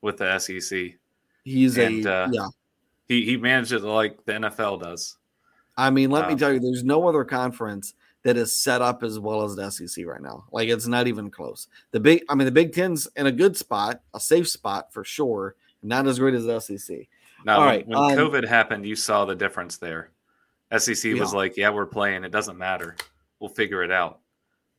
[0.02, 0.96] with the SEC.
[1.44, 2.48] He's and, a uh, yeah.
[3.08, 5.18] He he manages it like the NFL does.
[5.78, 9.04] I mean, let um, me tell you, there's no other conference that is set up
[9.04, 10.46] as well as the SEC right now.
[10.52, 11.68] Like it's not even close.
[11.92, 15.04] The big, I mean, the Big Ten's in a good spot, a safe spot for
[15.04, 15.56] sure.
[15.82, 17.08] Not as great as the SEC.
[17.46, 20.12] Now, All when, right, when um, COVID happened, you saw the difference there.
[20.78, 21.20] SEC yeah.
[21.20, 22.24] was like, "Yeah, we're playing.
[22.24, 22.96] It doesn't matter.
[23.40, 24.20] We'll figure it out."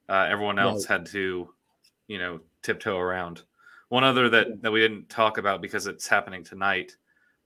[0.09, 0.99] Uh, everyone else right.
[0.99, 1.49] had to,
[2.09, 3.43] you know, tiptoe around.
[3.89, 6.97] One other that that we didn't talk about because it's happening tonight.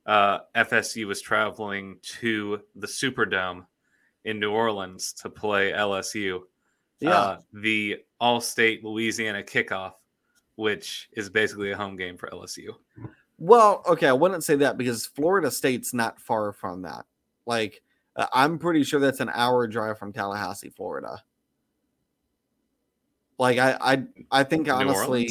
[0.06, 3.66] Uh, FSU was traveling to the Superdome
[4.24, 6.40] in New Orleans to play LSU.
[7.00, 7.10] Yeah.
[7.10, 9.92] Uh, the Allstate Louisiana kickoff,
[10.56, 12.74] which is basically a home game for LSU.
[13.38, 17.04] Well, okay, I wouldn't say that because Florida State's not far from that.
[17.46, 17.82] Like,
[18.32, 21.22] I'm pretty sure that's an hour drive from Tallahassee, Florida.
[23.38, 24.02] Like, I, I,
[24.32, 25.28] I think honestly,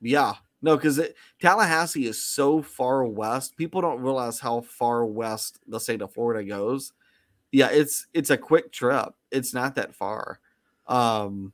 [0.00, 1.00] yeah, no, because
[1.40, 3.56] Tallahassee is so far west.
[3.56, 6.94] People don't realize how far west the state of Florida goes
[7.52, 9.14] yeah, it's it's a quick trip.
[9.30, 10.40] It's not that far.
[10.86, 11.52] Um,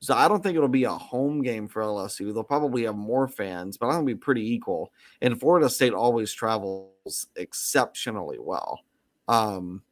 [0.00, 2.32] so I don't think it'll be a home game for LSU.
[2.32, 4.92] They'll probably have more fans, but I think it'll be pretty equal.
[5.20, 8.80] And Florida State always travels exceptionally well.
[9.28, 9.82] Um,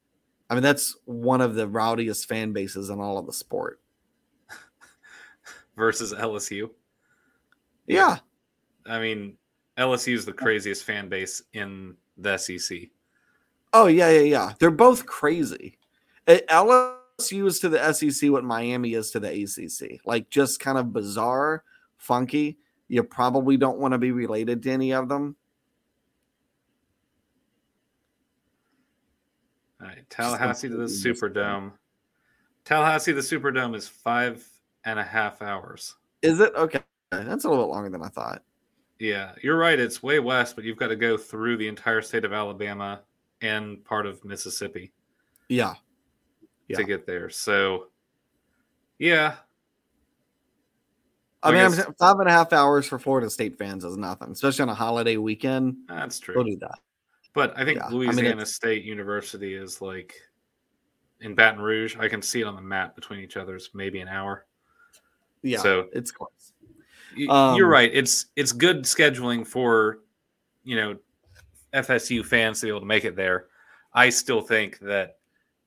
[0.51, 3.81] I mean, that's one of the rowdiest fan bases in all of the sport.
[5.77, 6.71] Versus LSU.
[7.87, 8.19] Yeah.
[8.87, 9.37] I mean,
[9.77, 12.79] LSU is the craziest fan base in the SEC.
[13.73, 14.53] Oh yeah, yeah, yeah.
[14.59, 15.79] They're both crazy.
[16.27, 20.01] LSU is to the SEC what Miami is to the ACC.
[20.05, 21.65] Like just kind of bizarre,
[21.97, 22.59] funky.
[22.89, 25.37] You probably don't want to be related to any of them.
[29.89, 31.73] Right, Tallahassee to the Superdome.
[32.65, 34.47] Tallahassee the Superdome is five
[34.85, 35.95] and a half hours.
[36.23, 36.81] Is it okay?
[37.11, 38.43] That's a little bit longer than I thought.
[38.99, 39.79] Yeah, you're right.
[39.79, 43.01] It's way west, but you've got to go through the entire state of Alabama
[43.41, 44.93] and part of Mississippi.
[45.49, 45.75] Yeah.
[46.67, 46.77] yeah.
[46.77, 47.31] To get there.
[47.31, 47.87] So,
[48.99, 49.37] yeah.
[51.43, 54.33] I, I mean, guess, five and a half hours for Florida State fans is nothing,
[54.33, 55.77] especially on a holiday weekend.
[55.89, 56.35] That's true.
[56.35, 56.81] We'll do that.
[57.39, 57.87] But I think yeah.
[57.91, 60.13] Louisiana I mean, State University is like
[61.21, 61.97] in Baton Rouge.
[61.97, 64.45] I can see it on the map between each other's maybe an hour.
[65.43, 66.55] Yeah, so it's close.
[67.15, 67.93] You, um, you're right.
[67.95, 70.01] It's it's good scheduling for
[70.65, 70.97] you know
[71.73, 73.47] FSU fans to be able to make it there.
[73.93, 75.19] I still think that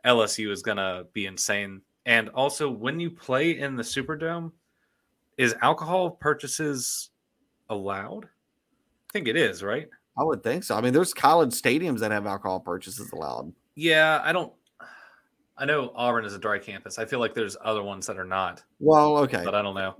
[0.06, 1.80] LSU is going to be insane.
[2.06, 4.52] And also, when you play in the Superdome,
[5.38, 7.12] is alcohol purchases
[7.70, 8.26] allowed?
[8.26, 9.88] I think it is, right?
[10.18, 10.76] I would think so.
[10.76, 13.53] I mean, there's college stadiums that have alcohol purchases allowed.
[13.76, 14.51] Yeah, I don't.
[15.57, 16.97] I know Auburn is a dry campus.
[16.97, 18.64] I feel like there's other ones that are not.
[18.80, 19.95] Well, okay, but I don't know.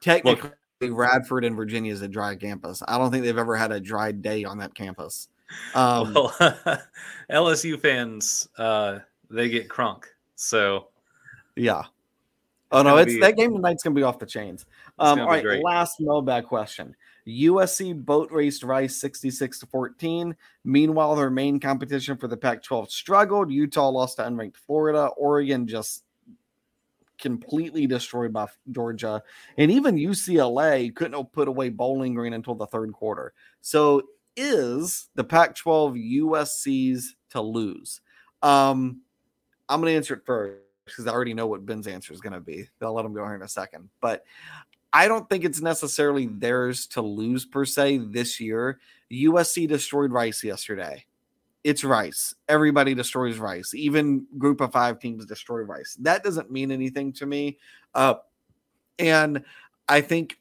[0.00, 2.82] Technically, Look, Radford and Virginia is a dry campus.
[2.86, 5.28] I don't think they've ever had a dry day on that campus.
[5.74, 6.30] Um, well,
[7.30, 10.04] LSU fans, uh, they get crunk.
[10.36, 10.88] So,
[11.56, 11.82] yeah.
[12.72, 14.64] Oh no, it's be, that game tonight's gonna be off the chains.
[14.98, 16.94] Um, all right, last mailbag question.
[17.30, 20.36] USC boat raced Rice 66 to 14.
[20.64, 23.50] Meanwhile, their main competition for the Pac 12 struggled.
[23.50, 25.06] Utah lost to unranked Florida.
[25.16, 26.04] Oregon just
[27.18, 29.22] completely destroyed by Georgia.
[29.58, 33.32] And even UCLA couldn't put away Bowling Green until the third quarter.
[33.60, 34.02] So,
[34.36, 38.00] is the Pac 12 USC's to lose?
[38.42, 39.02] Um,
[39.68, 42.32] I'm going to answer it first because I already know what Ben's answer is going
[42.32, 42.68] to be.
[42.80, 43.90] I'll let him go here in a second.
[44.00, 44.24] But
[44.92, 48.80] I don't think it's necessarily theirs to lose per se this year.
[49.12, 51.04] USC destroyed Rice yesterday.
[51.62, 52.34] It's Rice.
[52.48, 53.74] Everybody destroys Rice.
[53.74, 55.96] Even group of five teams destroy Rice.
[56.00, 57.58] That doesn't mean anything to me.
[57.94, 58.14] Uh,
[58.98, 59.44] and
[59.88, 60.38] I think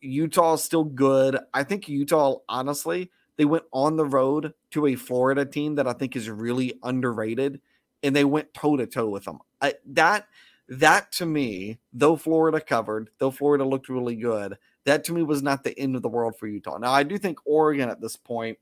[0.00, 1.38] Utah is still good.
[1.54, 5.92] I think Utah, honestly, they went on the road to a Florida team that I
[5.92, 7.60] think is really underrated,
[8.02, 9.38] and they went toe to toe with them.
[9.60, 10.26] I, that
[10.68, 15.42] that to me, though Florida covered, though Florida looked really good, that to me was
[15.42, 16.78] not the end of the world for Utah.
[16.78, 18.58] Now, I do think Oregon at this point,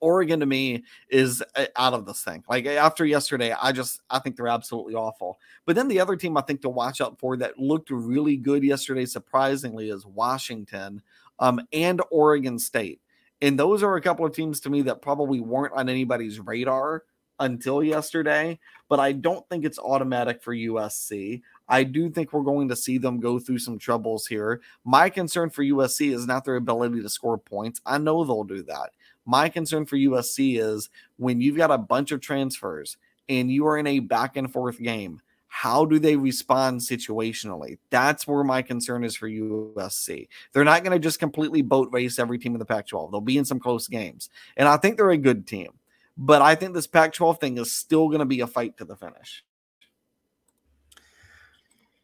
[0.00, 2.42] Oregon to me is uh, out of this thing.
[2.48, 5.38] Like after yesterday, I just I think they're absolutely awful.
[5.64, 8.64] But then the other team I think to watch out for that looked really good
[8.64, 11.02] yesterday, surprisingly, is Washington
[11.38, 13.00] um, and Oregon State.
[13.40, 17.04] And those are a couple of teams to me that probably weren't on anybody's radar
[17.40, 18.58] until yesterday,
[18.88, 21.42] but I don't think it's automatic for USC.
[21.68, 24.60] I do think we're going to see them go through some troubles here.
[24.84, 27.80] My concern for USC is not their ability to score points.
[27.86, 28.90] I know they'll do that.
[29.24, 32.96] My concern for USC is when you've got a bunch of transfers
[33.28, 37.76] and you are in a back and forth game, how do they respond situationally?
[37.90, 40.28] That's where my concern is for USC.
[40.52, 43.10] They're not going to just completely boat race every team in the Pac 12.
[43.10, 44.30] They'll be in some close games.
[44.56, 45.72] And I think they're a good team.
[46.16, 48.84] But I think this Pac 12 thing is still going to be a fight to
[48.84, 49.44] the finish.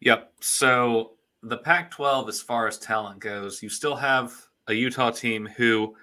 [0.01, 0.33] Yep.
[0.41, 4.33] So the Pac 12, as far as talent goes, you still have
[4.67, 5.95] a Utah team who,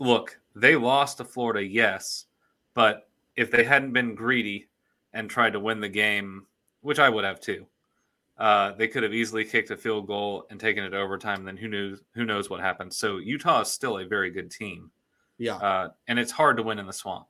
[0.00, 2.26] look, they lost to Florida, yes,
[2.74, 4.68] but if they hadn't been greedy
[5.12, 6.46] and tried to win the game,
[6.80, 7.66] which I would have too,
[8.38, 11.44] uh, they could have easily kicked a field goal and taken it overtime.
[11.44, 12.00] Then who knows?
[12.14, 12.92] Who knows what happened?
[12.92, 14.90] So Utah is still a very good team.
[15.42, 15.56] Yeah.
[15.56, 17.26] Uh, and it's hard to win in the swamp.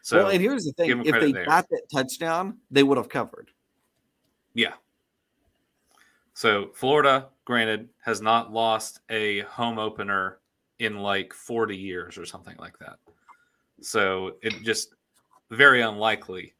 [0.00, 1.44] So, well, and here's the thing: if they there.
[1.44, 3.50] got that touchdown, they would have covered.
[4.54, 4.72] Yeah.
[6.32, 10.38] So Florida, granted, has not lost a home opener
[10.78, 12.96] in like 40 years or something like that.
[13.82, 14.94] So it just
[15.50, 16.54] very unlikely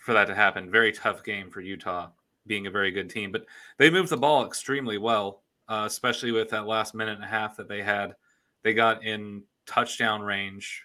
[0.00, 0.70] for that to happen.
[0.70, 2.08] Very tough game for Utah,
[2.46, 3.46] being a very good team, but
[3.78, 7.56] they moved the ball extremely well, uh, especially with that last minute and a half
[7.56, 8.14] that they had.
[8.62, 10.84] They got in touchdown range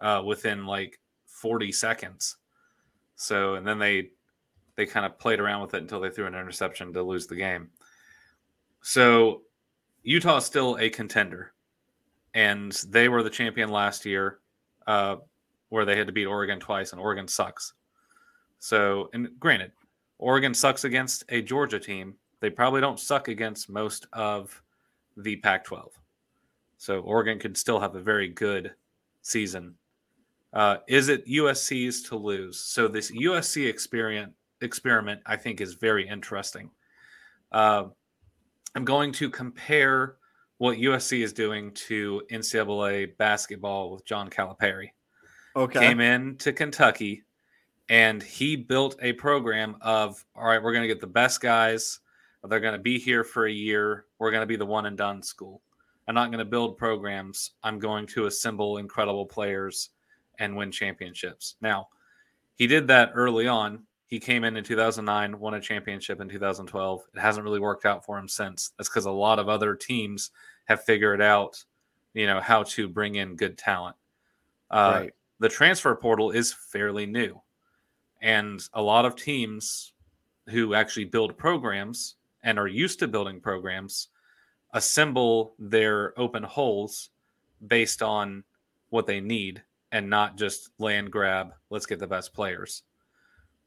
[0.00, 2.36] uh, within like 40 seconds.
[3.14, 4.10] So, and then they
[4.76, 7.36] they kind of played around with it until they threw an interception to lose the
[7.36, 7.70] game.
[8.82, 9.42] So,
[10.02, 11.54] Utah is still a contender,
[12.34, 14.40] and they were the champion last year,
[14.86, 15.16] uh,
[15.70, 17.72] where they had to beat Oregon twice, and Oregon sucks.
[18.58, 19.72] So, and granted,
[20.18, 22.14] Oregon sucks against a Georgia team.
[22.40, 24.62] They probably don't suck against most of
[25.16, 25.90] the Pac 12.
[26.78, 28.74] So Oregon could still have a very good
[29.22, 29.74] season.
[30.52, 32.58] Uh, is it USC's to lose?
[32.58, 36.70] So this USC experiment experiment I think is very interesting.
[37.52, 37.84] Uh,
[38.74, 40.16] I'm going to compare
[40.58, 44.90] what USC is doing to NCAA basketball with John Calipari.
[45.54, 45.80] Okay.
[45.80, 47.22] Came in to Kentucky
[47.88, 52.00] and he built a program of all right, we're going to get the best guys.
[52.48, 54.04] They're going to be here for a year.
[54.18, 55.62] We're going to be the one and done school
[56.06, 57.52] I'm not going to build programs.
[57.62, 59.90] I'm going to assemble incredible players
[60.38, 61.56] and win championships.
[61.60, 61.88] Now,
[62.54, 63.84] he did that early on.
[64.06, 67.02] He came in in 2009, won a championship in 2012.
[67.14, 68.72] It hasn't really worked out for him since.
[68.76, 70.30] That's because a lot of other teams
[70.66, 71.62] have figured out,
[72.14, 73.96] you know, how to bring in good talent.
[74.70, 75.12] Uh, right.
[75.40, 77.40] The transfer portal is fairly new,
[78.22, 79.92] and a lot of teams
[80.48, 84.08] who actually build programs and are used to building programs
[84.72, 87.10] assemble their open holes
[87.66, 88.44] based on
[88.90, 89.62] what they need
[89.92, 92.82] and not just land grab, let's get the best players.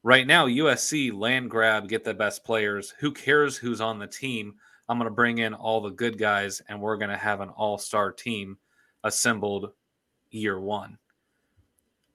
[0.02, 2.94] Right now, USC land grab, get the best players.
[3.00, 4.54] Who cares who's on the team?
[4.88, 7.50] I'm going to bring in all the good guys and we're going to have an
[7.50, 8.56] all star team
[9.04, 9.72] assembled
[10.30, 10.98] year one.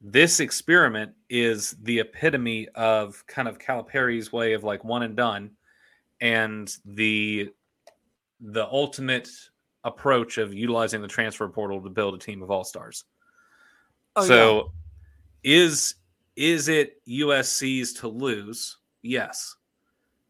[0.02, 5.52] This experiment is the epitome of kind of Calipari's way of like one and done
[6.22, 7.50] and the
[8.40, 9.30] the ultimate
[9.84, 13.06] approach of utilizing the transfer portal to build a team of all stars.
[14.16, 14.72] Oh, so
[15.44, 15.58] yeah.
[15.58, 15.96] is
[16.36, 18.78] is it USC's to lose?
[19.02, 19.56] Yes.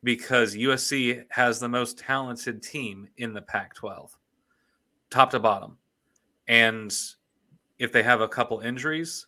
[0.03, 4.15] Because USC has the most talented team in the Pac 12,
[5.09, 5.77] top to bottom.
[6.47, 6.95] And
[7.79, 9.25] if they have a couple injuries,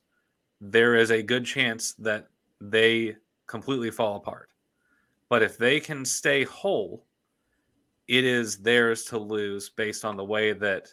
[0.61, 2.28] there is a good chance that
[2.61, 3.15] they
[3.47, 4.49] completely fall apart.
[5.30, 7.06] But if they can stay whole,
[8.07, 10.87] it is theirs to lose based on the way that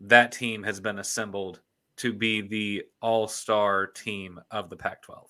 [0.00, 1.60] that team has been assembled
[1.96, 5.26] to be the all-star team of the Pac-12.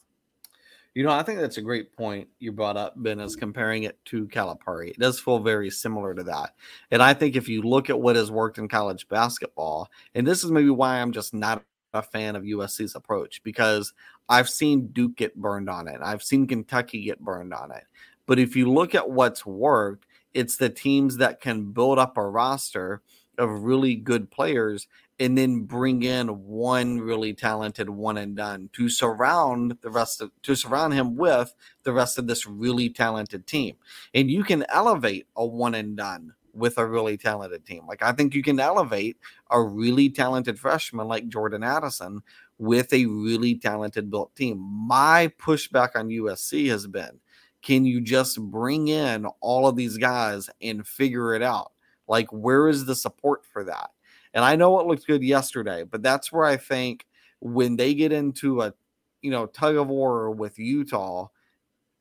[0.94, 3.98] You know, I think that's a great point you brought up, Ben, is comparing it
[4.06, 4.90] to Calipari.
[4.90, 6.54] It does feel very similar to that.
[6.92, 10.44] And I think if you look at what has worked in college basketball, and this
[10.44, 13.92] is maybe why I'm just not a fan of USC's approach, because
[14.28, 16.00] I've seen Duke get burned on it.
[16.00, 17.84] I've seen Kentucky get burned on it.
[18.26, 22.26] But if you look at what's worked, it's the teams that can build up a
[22.26, 23.02] roster
[23.38, 24.86] of really good players
[25.20, 30.30] and then bring in one really talented one and done to surround the rest of
[30.42, 31.54] to surround him with
[31.84, 33.76] the rest of this really talented team.
[34.12, 37.86] And you can elevate a one and done with a really talented team.
[37.86, 39.16] Like I think you can elevate
[39.50, 42.22] a really talented freshman like Jordan Addison
[42.58, 44.58] with a really talented built team.
[44.58, 47.20] My pushback on USC has been
[47.64, 51.72] can you just bring in all of these guys and figure it out?
[52.06, 53.90] Like, where is the support for that?
[54.34, 57.06] And I know it looked good yesterday, but that's where I think
[57.40, 58.74] when they get into a
[59.22, 61.28] you know tug of war with Utah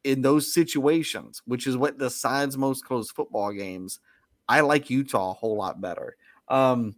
[0.04, 4.00] in those situations, which is what decides most close football games,
[4.50, 6.18] I like Utah a whole lot better.
[6.50, 6.96] Um,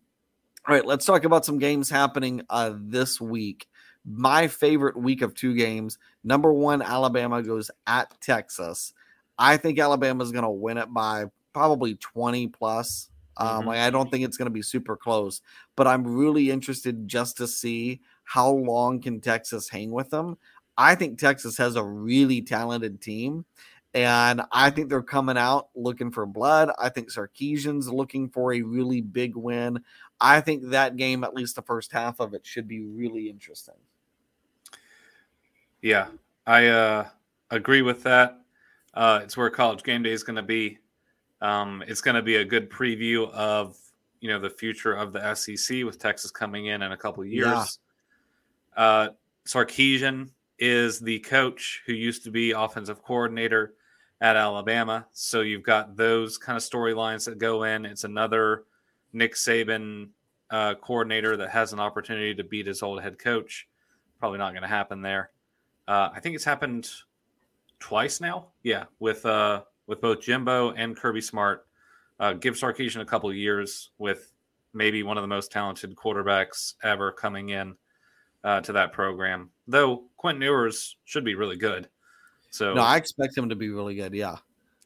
[0.67, 3.67] all right, let's talk about some games happening uh, this week
[4.05, 5.97] my favorite week of two games.
[6.23, 8.93] Number one, Alabama goes at Texas.
[9.37, 13.09] I think Alabama is going to win it by probably 20 plus.
[13.37, 13.67] Um, mm-hmm.
[13.69, 15.41] like I don't think it's going to be super close,
[15.75, 20.37] but I'm really interested just to see how long can Texas hang with them.
[20.77, 23.45] I think Texas has a really talented team,
[23.93, 26.69] and I think they're coming out looking for blood.
[26.79, 29.81] I think Sarkisian's looking for a really big win.
[30.19, 33.75] I think that game, at least the first half of it, should be really interesting.
[35.85, 36.07] Yeah,
[36.47, 37.07] I uh,
[37.51, 38.39] agree with that.
[38.95, 40.79] Uh, it's where college game day is going to be.
[41.41, 43.77] Um, it's going to be a good preview of
[44.19, 47.77] you know the future of the SEC with Texas coming in in a couple years.
[48.75, 48.83] Yeah.
[48.83, 49.09] Uh,
[49.45, 53.75] Sarkisian is the coach who used to be offensive coordinator
[54.21, 57.85] at Alabama, so you've got those kind of storylines that go in.
[57.85, 58.63] It's another
[59.13, 60.09] Nick Saban
[60.49, 63.67] uh, coordinator that has an opportunity to beat his old head coach.
[64.19, 65.29] Probably not going to happen there.
[65.87, 66.89] Uh, I think it's happened
[67.79, 68.47] twice now.
[68.63, 71.65] Yeah, with uh, with both Jimbo and Kirby Smart.
[72.19, 74.31] Uh, give Sarkisian a couple years with
[74.73, 77.75] maybe one of the most talented quarterbacks ever coming in
[78.43, 79.49] uh, to that program.
[79.67, 81.89] Though Quentin Ewers should be really good.
[82.51, 84.13] So no, I expect him to be really good.
[84.13, 84.37] Yeah,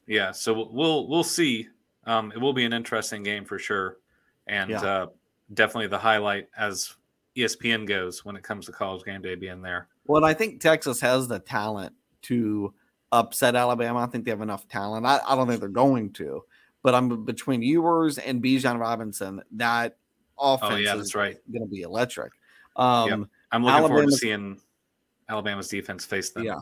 [0.06, 0.32] yeah.
[0.32, 1.68] So we'll we'll see.
[2.04, 3.98] Um, it will be an interesting game for sure,
[4.46, 4.82] and yeah.
[4.82, 5.06] uh,
[5.54, 6.94] definitely the highlight as
[7.36, 9.88] ESPN goes when it comes to college game day being there.
[10.10, 12.74] Well, I think Texas has the talent to
[13.12, 14.00] upset Alabama.
[14.00, 15.06] I think they have enough talent.
[15.06, 16.42] I, I don't think they're going to,
[16.82, 19.40] but I'm between Ewers and Bijan Robinson.
[19.52, 19.98] That
[20.36, 21.36] offense oh, yeah, that's right.
[21.52, 22.32] going to be electric.
[22.74, 23.28] Um, yep.
[23.52, 24.60] I'm looking Alabama's, forward to seeing
[25.28, 26.42] Alabama's defense face them.
[26.42, 26.58] Yeah.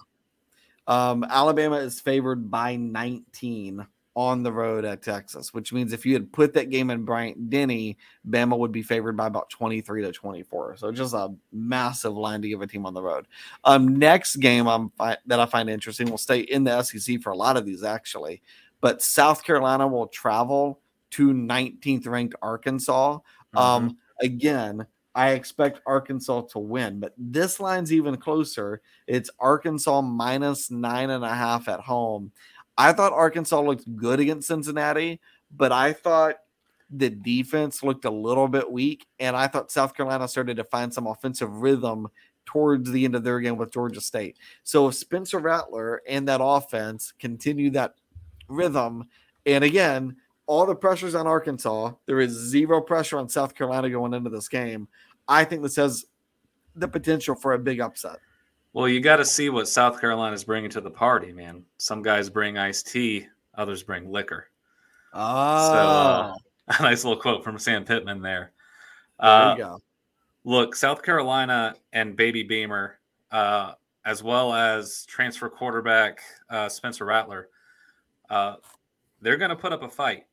[0.86, 3.86] Um, Alabama is favored by 19
[4.18, 7.50] on the road at Texas, which means if you had put that game in Bryant
[7.50, 7.96] Denny,
[8.28, 10.76] Bama would be favored by about 23 to 24.
[10.78, 13.28] So just a massive line to give a team on the road.
[13.62, 17.36] Um, next game I'm that I find interesting, we'll stay in the SEC for a
[17.36, 18.42] lot of these actually,
[18.80, 20.80] but South Carolina will travel
[21.12, 23.18] to 19th ranked Arkansas.
[23.18, 23.56] Mm-hmm.
[23.56, 28.82] Um, again, I expect Arkansas to win, but this line's even closer.
[29.06, 32.32] It's Arkansas minus nine and a half at home.
[32.78, 35.20] I thought Arkansas looked good against Cincinnati,
[35.54, 36.36] but I thought
[36.88, 40.94] the defense looked a little bit weak, and I thought South Carolina started to find
[40.94, 42.08] some offensive rhythm
[42.46, 44.38] towards the end of their game with Georgia State.
[44.62, 47.94] So if Spencer Rattler and that offense continue that
[48.48, 49.08] rhythm,
[49.44, 50.16] and again,
[50.46, 54.48] all the pressures on Arkansas, there is zero pressure on South Carolina going into this
[54.48, 54.88] game.
[55.26, 56.06] I think this has
[56.74, 58.18] the potential for a big upset.
[58.78, 61.64] Well, you got to see what South Carolina is bringing to the party, man.
[61.78, 63.26] Some guys bring iced tea,
[63.56, 64.50] others bring liquor.
[65.12, 66.34] Oh, so, uh,
[66.78, 68.52] a nice little quote from Sam Pittman there.
[69.18, 69.82] There uh, you go.
[70.44, 73.00] Look, South Carolina and Baby Beamer,
[73.32, 73.72] uh,
[74.04, 77.48] as well as transfer quarterback uh, Spencer Rattler,
[78.30, 78.54] uh,
[79.20, 80.26] they're going to put up a fight.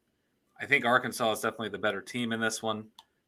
[0.61, 2.85] I think Arkansas is definitely the better team in this one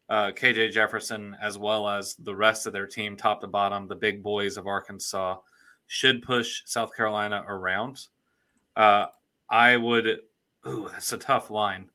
[0.10, 3.96] uh, KJ Jefferson, as well as the rest of their team, top to bottom, the
[3.96, 5.38] big boys of Arkansas,
[5.88, 8.08] should push South Carolina around.
[8.76, 9.08] Uh,
[9.50, 10.20] I would,
[10.68, 11.90] ooh, that's a tough line.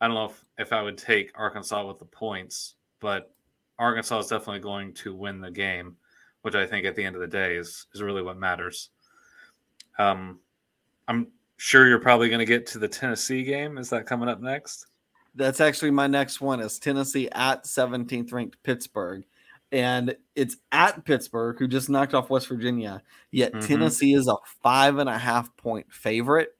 [0.00, 3.34] I don't know if, if I would take Arkansas with the points, but
[3.78, 5.96] Arkansas is definitely going to win the game,
[6.42, 8.90] which I think at the end of the day is, is really what matters.
[9.98, 10.40] Um,
[11.08, 13.78] I'm sure you're probably going to get to the Tennessee game.
[13.78, 14.86] Is that coming up next?
[15.36, 19.24] That's actually my next one is Tennessee at 17th ranked Pittsburgh.
[19.72, 23.02] And it's at Pittsburgh, who just knocked off West Virginia.
[23.30, 23.66] Yet mm-hmm.
[23.66, 26.50] Tennessee is a five and a half point favorite.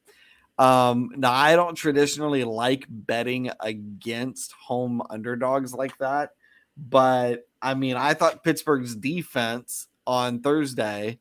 [0.58, 6.30] Um, now I don't traditionally like betting against home underdogs like that,
[6.76, 11.18] but I mean, I thought Pittsburgh's defense on Thursday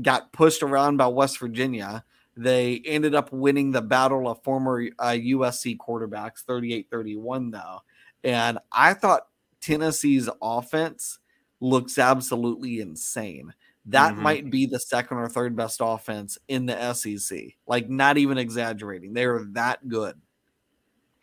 [0.00, 2.04] got pushed around by West Virginia.
[2.36, 7.82] They ended up winning the battle of former uh, USC quarterbacks 38 31, though.
[8.22, 9.26] And I thought
[9.60, 11.18] Tennessee's offense
[11.60, 13.54] looks absolutely insane.
[13.86, 14.22] That mm-hmm.
[14.22, 17.38] might be the second or third best offense in the SEC.
[17.66, 19.12] Like, not even exaggerating.
[19.12, 20.20] They are that good.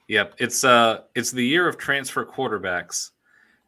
[0.08, 0.36] Yep.
[0.40, 3.12] It's uh it's the year of transfer quarterbacks.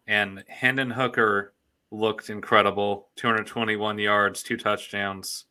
[0.07, 1.53] And Hendon Hooker
[1.89, 3.07] looked incredible.
[3.15, 5.45] 221 yards, two touchdowns.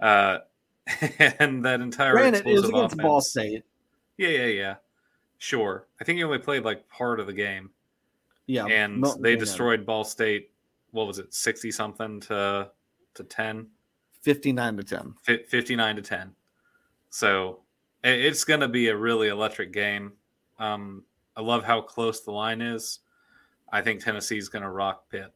[0.00, 0.38] Uh
[1.38, 3.02] and that entire Granted, it was against offense.
[3.02, 3.64] Ball State.
[4.16, 4.74] Yeah, yeah, yeah.
[5.38, 5.86] Sure.
[6.00, 7.70] I think he only played like part of the game.
[8.46, 8.66] Yeah.
[8.66, 10.50] And they destroyed Ball State.
[10.90, 12.70] What was it, sixty something to
[13.14, 13.68] to ten?
[14.20, 15.14] Fifty nine to ten.
[15.22, 16.34] Fifty nine to ten.
[17.10, 17.60] So
[18.04, 20.12] it's going to be a really electric game.
[20.58, 21.04] Um,
[21.36, 23.00] I love how close the line is.
[23.72, 25.32] I think Tennessee's going to rock Pitt.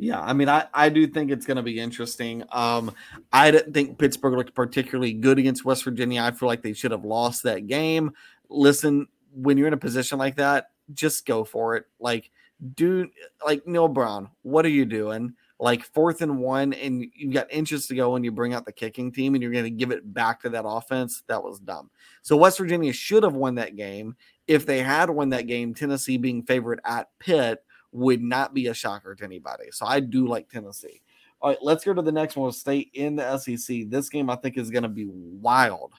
[0.00, 2.44] Yeah, I mean, I, I do think it's going to be interesting.
[2.52, 2.94] Um,
[3.32, 6.22] I didn't think Pittsburgh looked particularly good against West Virginia.
[6.22, 8.12] I feel like they should have lost that game.
[8.48, 11.86] Listen, when you're in a position like that, just go for it.
[11.98, 12.30] Like,
[12.74, 13.08] do
[13.44, 15.34] like Neal Brown, what are you doing?
[15.60, 18.72] Like fourth and one, and you got inches to go, and you bring out the
[18.72, 21.24] kicking team, and you're going to give it back to that offense.
[21.26, 21.90] That was dumb.
[22.22, 24.14] So West Virginia should have won that game.
[24.46, 27.64] If they had won that game, Tennessee being favored at Pitt
[27.98, 29.64] would not be a shocker to anybody.
[29.72, 31.02] So I do like Tennessee.
[31.40, 32.44] All right, let's go to the next one.
[32.44, 33.88] We'll stay in the SEC.
[33.88, 35.92] This game I think is going to be wild.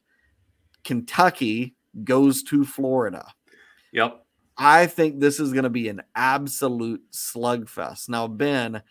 [0.84, 3.26] Kentucky goes to Florida.
[3.92, 4.26] Yep.
[4.58, 8.10] I think this is going to be an absolute slugfest.
[8.10, 8.82] Now, Ben,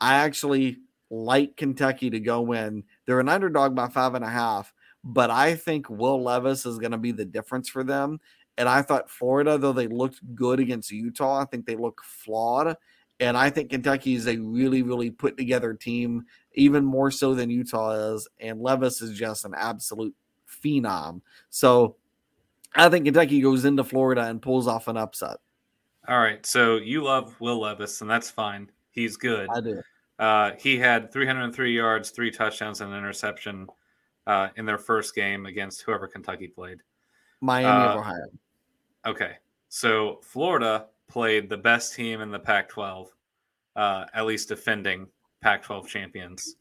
[0.00, 0.78] I actually
[1.10, 2.84] like Kentucky to go in.
[3.06, 4.72] They're an underdog by five and a half,
[5.04, 8.20] but I think Will Levis is going to be the difference for them.
[8.58, 12.76] And I thought Florida, though they looked good against Utah, I think they look flawed.
[13.20, 17.50] And I think Kentucky is a really, really put together team, even more so than
[17.50, 18.28] Utah is.
[18.40, 20.14] And Levis is just an absolute
[20.48, 21.20] phenom.
[21.50, 21.96] So
[22.74, 25.36] I think Kentucky goes into Florida and pulls off an upset.
[26.08, 26.44] All right.
[26.44, 28.70] So you love Will Levis, and that's fine.
[28.90, 29.48] He's good.
[29.54, 29.82] I do.
[30.18, 33.68] Uh, he had 303 yards, three touchdowns, and an interception
[34.26, 36.78] uh, in their first game against whoever Kentucky played.
[37.40, 38.26] Miami uh, of Ohio.
[39.08, 39.36] Okay.
[39.70, 43.08] So Florida played the best team in the Pac 12,
[43.74, 45.06] uh, at least defending
[45.40, 46.56] Pac 12 champions.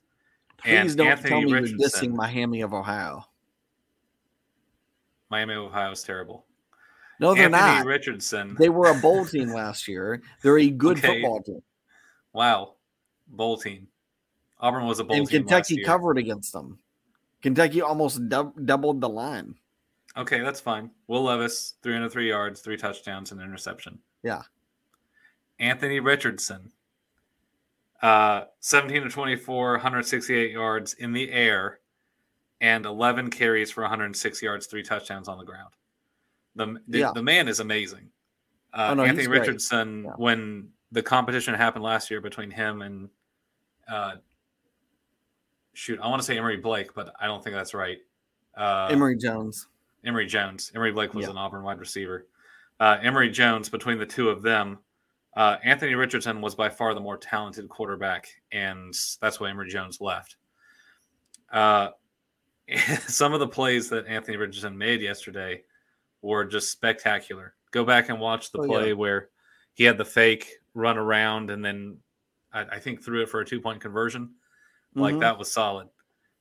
[0.58, 3.26] Please and don't Anthony tell me Richardson, you're dissing Miami of Ohio.
[5.30, 6.46] Miami of Ohio is terrible.
[7.20, 7.86] No, they're Anthony not.
[7.86, 8.56] Richardson.
[8.58, 10.22] They were a bowl team last year.
[10.42, 11.08] They're a good okay.
[11.08, 11.62] football team.
[12.32, 12.76] Wow.
[13.28, 13.88] Bowl team.
[14.60, 15.42] Auburn was a bowl and team.
[15.42, 16.80] And Kentucky covered against them.
[17.42, 19.56] Kentucky almost dub- doubled the line.
[20.18, 20.90] Okay, that's fine.
[21.08, 24.00] Will Levis, 303 yards, three touchdowns, and an interception.
[24.24, 24.42] Yeah.
[25.60, 26.72] Anthony Richardson,
[28.02, 31.80] uh, 17 to 24, 168 yards in the air,
[32.62, 35.74] and 11 carries for 106 yards, three touchdowns on the ground.
[36.56, 37.12] The the, yeah.
[37.14, 38.10] the man is amazing.
[38.74, 40.12] Uh, oh, no, Anthony Richardson, yeah.
[40.18, 43.10] when the competition happened last year between him and
[43.88, 44.16] uh,
[45.74, 47.98] shoot, I want to say Emory Blake, but I don't think that's right.
[48.56, 49.68] Uh, Emory Jones.
[50.06, 50.72] Emory Jones.
[50.76, 51.32] Emory Blake was yeah.
[51.32, 52.28] an Auburn wide receiver.
[52.80, 54.78] Uh, Emory Jones, between the two of them,
[55.36, 60.02] uh, Anthony Richardson was by far the more talented quarterback, and that's why Emory Jones
[60.02, 60.38] left.
[61.52, 61.90] Uh,
[63.08, 65.64] some of the plays that Anthony Richardson made yesterday
[66.22, 67.54] were just spectacular.
[67.72, 68.94] Go back and watch the oh, play yeah.
[68.94, 69.30] where
[69.74, 71.98] he had the fake run around and then
[72.52, 74.26] I, I think threw it for a two point conversion.
[74.26, 75.02] Mm-hmm.
[75.02, 75.88] Like that was solid.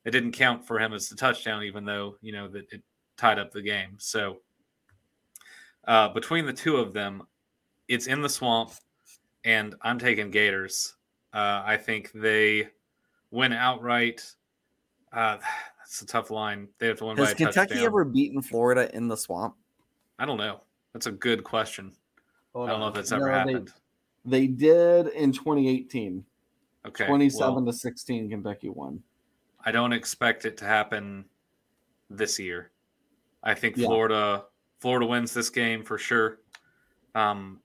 [0.04, 2.82] It didn't count for him as a touchdown, even though you know that it
[3.16, 3.94] tied up the game.
[3.98, 4.38] So
[5.86, 7.22] uh, between the two of them,
[7.88, 8.72] it's in the swamp,
[9.44, 10.94] and I'm taking Gators.
[11.32, 12.68] Uh, I think they
[13.30, 14.22] win outright.
[15.12, 15.38] Uh,
[15.78, 16.68] that's a tough line.
[16.78, 17.86] They have to win Has by Kentucky touchdown.
[17.86, 19.54] ever beaten Florida in the swamp?
[20.18, 20.62] I don't know.
[20.92, 21.92] That's a good question.
[22.54, 22.86] Hold I don't on.
[22.86, 23.72] know if that's ever no, happened.
[24.24, 26.24] They, they, did in 2018.
[26.86, 27.06] Okay.
[27.06, 29.02] 27 well, to 16, Kentucky won.
[29.64, 31.24] I don't expect it to happen
[32.08, 32.70] this year.
[33.46, 33.86] I think yeah.
[33.86, 34.44] Florida
[34.80, 36.40] Florida wins this game for sure.
[37.14, 37.60] Um,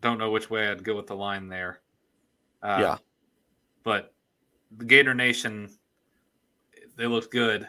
[0.00, 1.80] don't know which way I'd go with the line there.
[2.62, 2.96] Uh, yeah,
[3.84, 4.14] but
[4.76, 5.70] the Gator Nation,
[6.96, 7.68] they look good.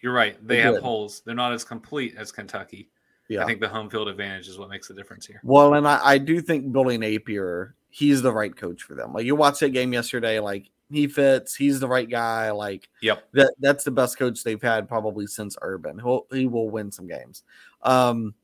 [0.00, 0.36] You're right.
[0.46, 0.82] They They're have good.
[0.82, 1.20] holes.
[1.26, 2.88] They're not as complete as Kentucky.
[3.28, 3.42] Yeah.
[3.42, 5.40] I think the home field advantage is what makes the difference here.
[5.44, 9.12] Well, and I, I do think Billy Napier, he's the right coach for them.
[9.12, 11.54] Like you watched that game yesterday, like he fits.
[11.54, 12.50] He's the right guy.
[12.50, 15.98] Like, yep, that that's the best coach they've had probably since Urban.
[15.98, 17.42] He'll he will win some games.
[17.82, 18.34] Um,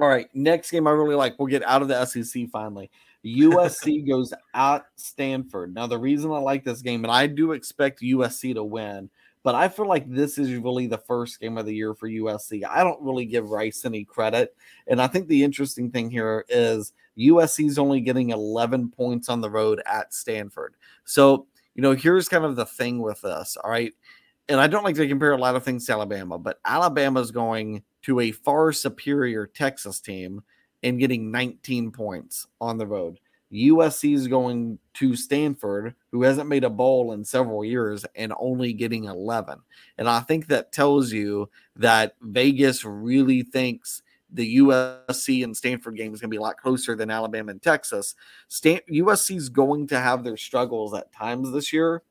[0.00, 1.38] all right, next game I really like.
[1.38, 2.90] We'll get out of the SEC finally.
[3.24, 5.74] USC goes at Stanford.
[5.74, 9.10] Now, the reason I like this game, and I do expect USC to win,
[9.42, 12.64] but I feel like this is really the first game of the year for USC.
[12.68, 14.56] I don't really give Rice any credit.
[14.88, 19.40] And I think the interesting thing here is USC is only getting 11 points on
[19.40, 20.74] the road at Stanford.
[21.04, 21.46] So
[21.76, 23.56] you know, here's kind of the thing with this.
[23.62, 23.92] All right.
[24.48, 27.82] And I don't like to compare a lot of things to Alabama, but Alabama's going
[28.02, 30.42] to a far superior Texas team
[30.82, 33.18] and getting 19 points on the road.
[33.52, 38.72] USC is going to Stanford, who hasn't made a bowl in several years, and only
[38.72, 39.58] getting 11.
[39.98, 44.02] And I think that tells you that Vegas really thinks
[44.36, 47.62] the USC and Stanford game is going to be a lot closer than Alabama and
[47.62, 48.14] Texas.
[48.48, 52.02] Stan- USC is going to have their struggles at times this year.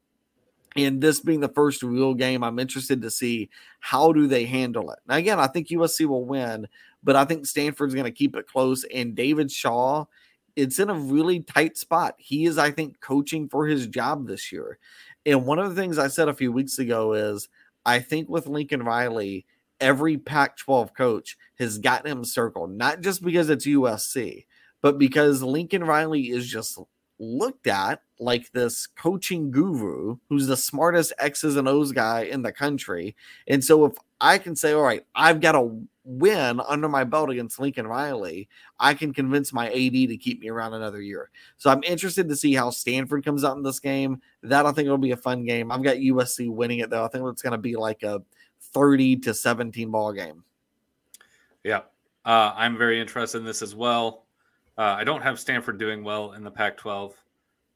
[0.75, 3.49] And this being the first real game, I'm interested to see
[3.79, 4.99] how do they handle it.
[5.07, 6.67] Now, again, I think USC will win,
[7.03, 8.83] but I think Stanford's going to keep it close.
[8.93, 10.05] And David Shaw,
[10.55, 12.15] it's in a really tight spot.
[12.17, 14.79] He is, I think, coaching for his job this year.
[15.27, 17.47] And one of the things I said a few weeks ago is
[17.85, 19.45] I think with Lincoln Riley,
[19.79, 24.45] every Pac 12 coach has gotten him circled, not just because it's USC,
[24.81, 26.79] but because Lincoln Riley is just
[27.19, 32.51] looked at like this coaching guru who's the smartest X's and O's guy in the
[32.51, 33.15] country.
[33.47, 35.69] And so if I can say, all right, I've got a
[36.03, 38.47] win under my belt against Lincoln Riley,
[38.79, 41.29] I can convince my AD to keep me around another year.
[41.57, 44.21] So I'm interested to see how Stanford comes out in this game.
[44.43, 45.71] That I think will be a fun game.
[45.71, 47.03] I've got USC winning it though.
[47.03, 48.21] I think it's going to be like a
[48.75, 50.43] 30 to 17 ball game.
[51.63, 51.81] Yeah.
[52.25, 54.25] Uh, I'm very interested in this as well.
[54.77, 57.15] Uh, I don't have Stanford doing well in the Pac 12,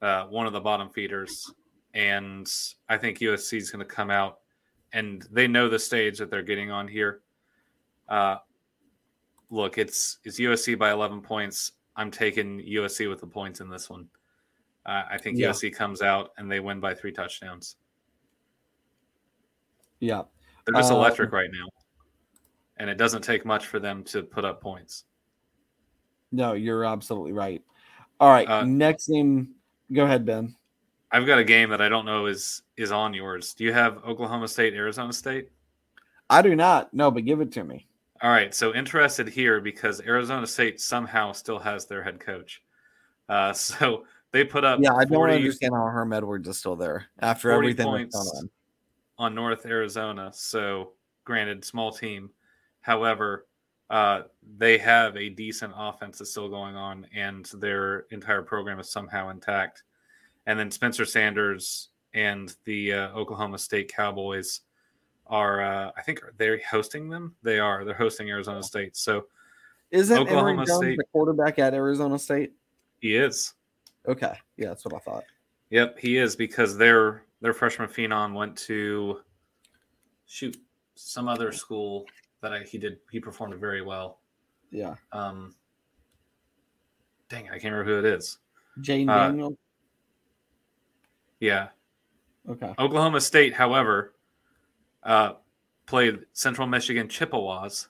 [0.01, 1.49] uh, one of the bottom feeders.
[1.93, 2.51] And
[2.89, 4.39] I think USC is going to come out
[4.91, 7.21] and they know the stage that they're getting on here.
[8.09, 8.37] Uh,
[9.49, 11.73] look, it's it's USC by 11 points.
[11.95, 14.07] I'm taking USC with the points in this one.
[14.85, 15.49] Uh, I think yeah.
[15.49, 17.77] USC comes out and they win by three touchdowns.
[19.99, 20.23] Yeah.
[20.71, 21.67] They're just uh, electric right now.
[22.77, 25.05] And it doesn't take much for them to put up points.
[26.31, 27.61] No, you're absolutely right.
[28.19, 29.55] All right, uh, next game.
[29.91, 30.55] Go ahead, Ben.
[31.11, 33.53] I've got a game that I don't know is is on yours.
[33.53, 35.49] Do you have Oklahoma State, Arizona State?
[36.29, 36.93] I do not.
[36.93, 37.87] No, but give it to me.
[38.21, 38.53] All right.
[38.53, 42.61] So interested here because Arizona State somehow still has their head coach.
[43.27, 44.79] Uh, so they put up.
[44.81, 48.27] Yeah, I don't 40, understand how Herm Edwards is still there after everything that's gone
[48.37, 48.49] on
[49.19, 50.31] on North Arizona.
[50.33, 50.93] So,
[51.25, 52.31] granted, small team.
[52.81, 53.45] However,
[53.89, 54.23] uh,
[54.57, 59.29] they have a decent offense that's still going on, and their entire program is somehow
[59.29, 59.83] intact.
[60.47, 64.61] And then Spencer Sanders and the uh, Oklahoma State Cowboys
[65.27, 67.35] are, uh, I think, they're hosting them.
[67.43, 67.83] They are.
[67.83, 68.95] They're hosting Arizona State.
[68.95, 69.25] So,
[69.91, 72.53] isn't Oklahoma State the quarterback at Arizona State?
[72.99, 73.53] He is.
[74.07, 75.25] Okay, yeah, that's what I thought.
[75.71, 79.19] Yep, he is because their their freshman phenom went to
[80.25, 80.57] shoot
[80.95, 82.05] some other school
[82.41, 84.19] that I, he did he performed very well.
[84.71, 84.95] Yeah.
[85.11, 85.55] Um.
[87.29, 88.39] Dang, I can't remember who it is.
[88.81, 89.57] Jane uh, Daniel.
[91.39, 91.67] Yeah.
[92.49, 92.73] Okay.
[92.79, 94.15] Oklahoma State, however,
[95.03, 95.33] uh,
[95.85, 97.89] played Central Michigan Chippewas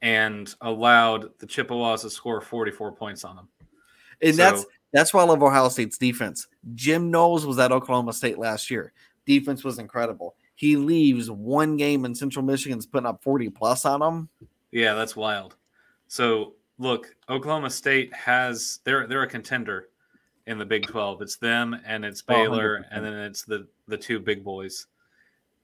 [0.00, 3.48] and allowed the Chippewas to score 44 points on them.
[4.20, 6.46] And so, that's that's why I love Ohio State's defense.
[6.74, 8.92] Jim Knowles was at Oklahoma State last year.
[9.26, 10.34] Defense was incredible.
[10.54, 14.28] He leaves one game in Central Michigan's putting up 40 plus on them.
[14.70, 15.56] Yeah, that's wild.
[16.08, 19.88] So look, Oklahoma State has they're they're a contender
[20.46, 21.22] in the Big 12.
[21.22, 22.84] It's them and it's oh, Baylor 100%.
[22.90, 24.86] and then it's the the two big boys.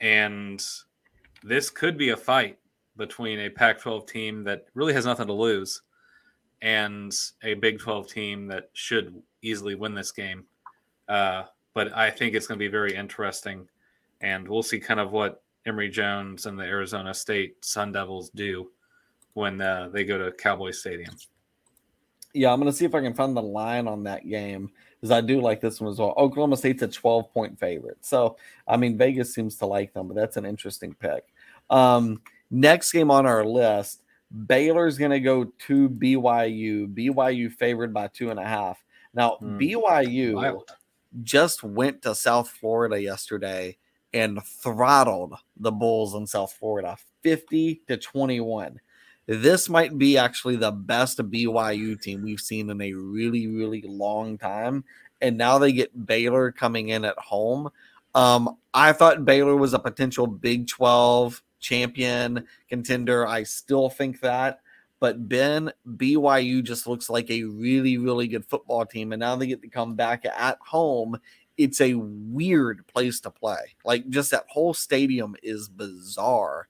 [0.01, 0.65] And
[1.43, 2.59] this could be a fight
[2.97, 5.83] between a Pac-12 team that really has nothing to lose
[6.63, 10.45] and a Big 12 team that should easily win this game.
[11.09, 11.45] Uh,
[11.75, 13.69] but I think it's going to be very interesting,
[14.21, 18.71] and we'll see kind of what Emory Jones and the Arizona State Sun Devils do
[19.35, 21.15] when uh, they go to Cowboy Stadium.
[22.35, 25.11] Yeah, I'm going to see if I can find the line on that game because
[25.11, 26.15] I do like this one as well.
[26.17, 27.99] Oklahoma State's a 12 point favorite.
[28.01, 28.37] So,
[28.67, 31.33] I mean, Vegas seems to like them, but that's an interesting pick.
[31.71, 34.03] Um, next game on our list
[34.47, 36.93] Baylor's going to go to BYU.
[36.93, 38.83] BYU favored by two and a half.
[39.15, 40.71] Now, mm, BYU wild.
[41.23, 43.79] just went to South Florida yesterday
[44.13, 48.81] and throttled the Bulls in South Florida 50 to 21.
[49.27, 54.39] This might be actually the best BYU team we've seen in a really, really long
[54.39, 54.85] time.
[55.21, 57.69] And now they get Baylor coming in at home.
[58.15, 63.27] Um, I thought Baylor was a potential Big 12 champion contender.
[63.27, 64.61] I still think that.
[65.01, 69.13] But Ben, BYU just looks like a really, really good football team.
[69.13, 71.19] And now they get to come back at home.
[71.57, 73.77] It's a weird place to play.
[73.85, 76.69] Like, just that whole stadium is bizarre.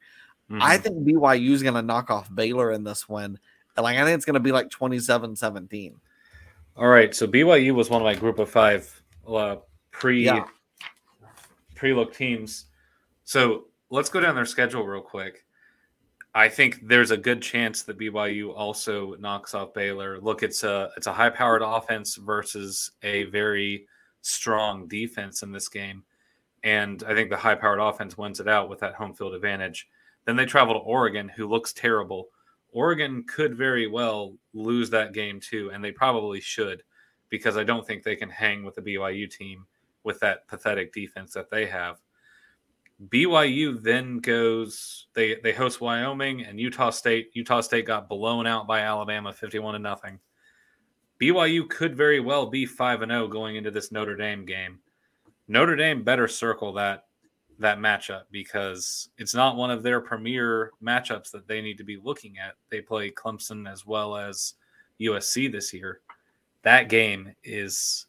[0.51, 0.63] Mm-hmm.
[0.63, 3.39] I think BYU is going to knock off Baylor in this one.
[3.77, 5.95] Like, I think it's going to be like 27 17.
[6.77, 7.15] All right.
[7.15, 9.57] So BYU was one of my group of five uh,
[9.91, 10.45] pre yeah.
[11.75, 12.67] pre look teams.
[13.25, 15.45] So let's go down their schedule real quick.
[16.35, 20.21] I think there's a good chance that BYU also knocks off Baylor.
[20.21, 23.87] Look, it's a it's a high powered offense versus a very
[24.21, 26.05] strong defense in this game.
[26.65, 29.89] And I think the high powered offense wins it out with that home field advantage.
[30.25, 32.29] Then they travel to Oregon, who looks terrible.
[32.73, 36.83] Oregon could very well lose that game too, and they probably should,
[37.31, 39.67] because I don't think they can hang with the BYU team
[40.05, 41.99] with that pathetic defense that they have.
[43.07, 47.31] BYU then goes they they host Wyoming and Utah State.
[47.33, 50.19] Utah State got blown out by Alabama 51 to nothing.
[51.21, 54.81] BYU could very well be 5 and 0 going into this Notre Dame game.
[55.47, 57.05] Notre Dame better circle that
[57.61, 61.99] that matchup because it's not one of their premier matchups that they need to be
[62.03, 62.55] looking at.
[62.71, 64.55] They play Clemson as well as
[65.01, 66.01] USC this year.
[66.63, 68.07] That game is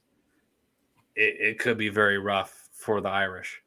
[1.15, 3.61] it, it could be very rough for the Irish.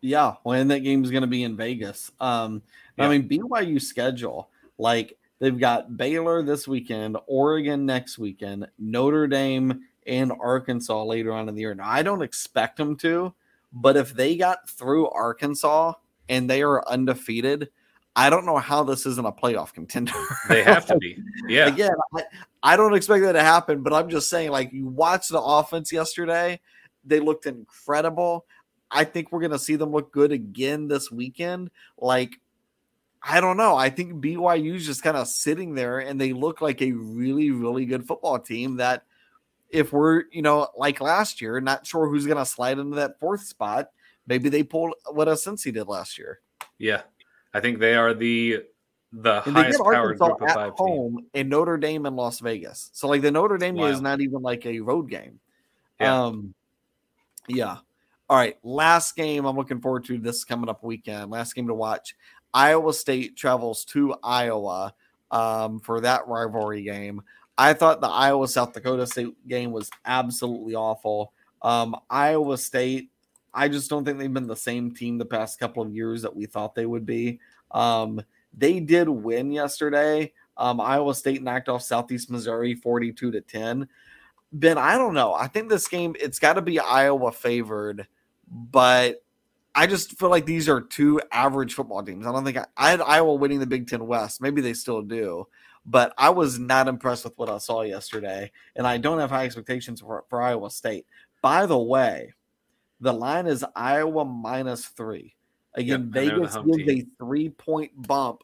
[0.00, 2.12] Yeah, when that game is going to be in Vegas.
[2.20, 2.62] Um,
[2.96, 3.06] yeah.
[3.06, 9.82] I mean, BYU schedule like they've got Baylor this weekend, Oregon next weekend, Notre Dame
[10.06, 11.74] and Arkansas later on in the year.
[11.74, 13.34] Now, I don't expect them to,
[13.72, 15.94] but if they got through Arkansas
[16.28, 17.70] and they are undefeated,
[18.14, 20.12] I don't know how this isn't a playoff contender.
[20.48, 21.18] They have to be.
[21.48, 21.68] Yeah.
[21.68, 22.22] Again, I,
[22.62, 25.92] I don't expect that to happen, but I'm just saying, like, you watched the offense
[25.92, 26.58] yesterday,
[27.04, 28.46] they looked incredible.
[28.90, 31.70] I think we're going to see them look good again this weekend.
[31.98, 32.38] Like,
[33.22, 33.76] I don't know.
[33.76, 37.84] I think BYU's just kind of sitting there and they look like a really, really
[37.84, 39.02] good football team that
[39.70, 43.18] if we're, you know, like last year, not sure who's going to slide into that
[43.18, 43.90] fourth spot.
[44.28, 46.40] Maybe they pulled what a Cincy did last year.
[46.78, 47.02] Yeah.
[47.52, 48.64] I think they are the
[49.12, 51.26] the and highest powered group of five home team.
[51.32, 52.90] in Notre Dame and Las Vegas.
[52.92, 53.86] So like the Notre Dame wow.
[53.86, 55.40] is not even like a road game.
[56.00, 56.24] Yeah.
[56.24, 56.54] Um
[57.48, 57.78] yeah.
[58.28, 61.30] All right, last game I'm looking forward to this coming up weekend.
[61.30, 62.16] Last game to watch.
[62.52, 64.94] Iowa State travels to Iowa
[65.30, 67.22] um, for that rivalry game.
[67.56, 71.32] I thought the Iowa South Dakota State game was absolutely awful.
[71.62, 73.10] Um, Iowa State,
[73.54, 76.34] I just don't think they've been the same team the past couple of years that
[76.34, 77.38] we thought they would be.
[77.70, 78.20] Um,
[78.56, 80.32] they did win yesterday.
[80.56, 83.88] Um, Iowa State knocked off Southeast Missouri 42 to 10.
[84.52, 85.32] Ben, I don't know.
[85.34, 88.06] I think this game it's got to be Iowa favored
[88.48, 89.22] but
[89.74, 92.26] I just feel like these are two average football teams.
[92.26, 94.40] I don't think I, I had Iowa winning the Big Ten West.
[94.40, 95.46] Maybe they still do,
[95.84, 99.44] but I was not impressed with what I saw yesterday, and I don't have high
[99.44, 101.06] expectations for, for Iowa State.
[101.42, 102.32] By the way,
[103.00, 105.34] the line is Iowa minus three.
[105.74, 108.42] Again, yep, Vegas gives a three point bump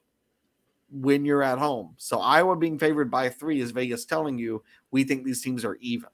[0.91, 1.95] when you're at home.
[1.97, 5.77] So Iowa being favored by three is Vegas telling you we think these teams are
[5.77, 6.11] even.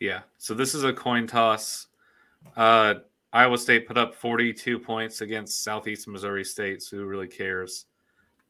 [0.00, 0.20] Yeah.
[0.38, 1.88] So this is a coin toss.
[2.56, 2.94] Uh,
[3.32, 6.82] Iowa State put up 42 points against Southeast Missouri State.
[6.82, 7.86] So who really cares?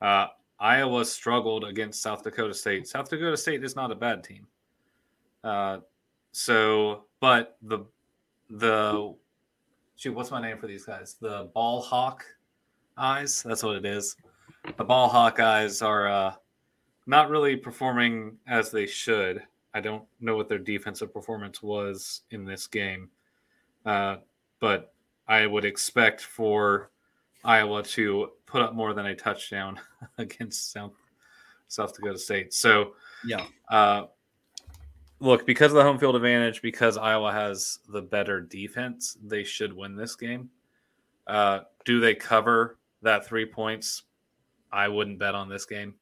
[0.00, 0.26] Uh,
[0.58, 2.88] Iowa struggled against South Dakota State.
[2.88, 4.46] South Dakota State is not a bad team.
[5.44, 5.78] Uh,
[6.32, 7.86] so, but the
[8.50, 9.14] the
[9.96, 11.16] shoot, what's my name for these guys?
[11.20, 12.24] The ball hawk
[12.96, 13.42] eyes.
[13.42, 14.16] That's what it is.
[14.76, 16.34] The ball hawk eyes are uh,
[17.06, 19.42] not really performing as they should.
[19.74, 23.10] I don't know what their defensive performance was in this game,
[23.86, 24.16] uh,
[24.60, 24.92] but
[25.26, 26.90] I would expect for
[27.44, 29.80] Iowa to put up more than a touchdown
[30.18, 30.92] against South
[31.68, 32.52] South Dakota State.
[32.52, 34.04] So yeah, uh,
[35.20, 39.72] look because of the home field advantage, because Iowa has the better defense, they should
[39.72, 40.50] win this game.
[41.26, 44.02] Uh, do they cover that three points?
[44.72, 45.94] I wouldn't bet on this game.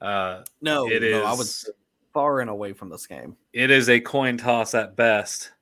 [0.00, 1.74] Uh, no, it no, is, I would
[2.12, 3.36] far and away from this game.
[3.52, 5.52] It is a coin toss at best.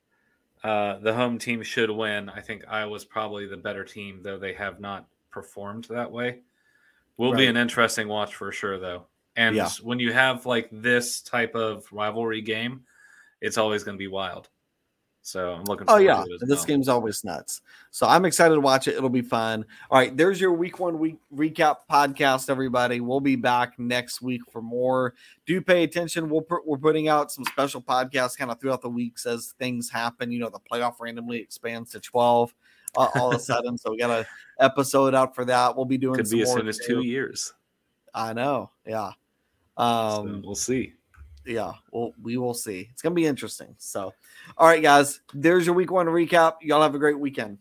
[0.67, 2.27] Uh, the home team should win.
[2.27, 6.39] I think Iowa's probably the better team, though they have not performed that way.
[7.15, 7.37] Will right.
[7.37, 9.05] be an interesting watch for sure, though.
[9.37, 9.69] And yeah.
[9.81, 12.81] when you have like this type of rivalry game,
[13.39, 14.49] it's always going to be wild.
[15.27, 15.87] So I'm looking.
[15.89, 16.65] Oh yeah, this well.
[16.65, 17.59] game's always nuts.
[17.91, 18.95] So I'm excited to watch it.
[18.95, 19.65] It'll be fun.
[19.91, 22.49] All right, there's your week one week recap podcast.
[22.49, 25.15] Everybody, we'll be back next week for more.
[25.45, 26.29] Do pay attention.
[26.29, 29.89] We'll put, we're putting out some special podcasts kind of throughout the weeks as things
[29.89, 30.31] happen.
[30.31, 32.53] You know, the playoff randomly expands to 12
[32.95, 33.77] uh, all of a sudden.
[33.77, 34.25] so we got a
[34.63, 35.75] episode out for that.
[35.75, 36.15] We'll be doing.
[36.15, 37.53] Could be as soon as two years.
[38.13, 38.71] I know.
[38.85, 39.11] Yeah.
[39.75, 40.93] Um, so we'll see
[41.47, 42.89] yeah, well, we will see.
[42.91, 43.73] It's gonna be interesting.
[43.77, 44.13] So,
[44.57, 46.55] all right, guys, there's your week one recap.
[46.61, 47.57] Y'all have a great weekend.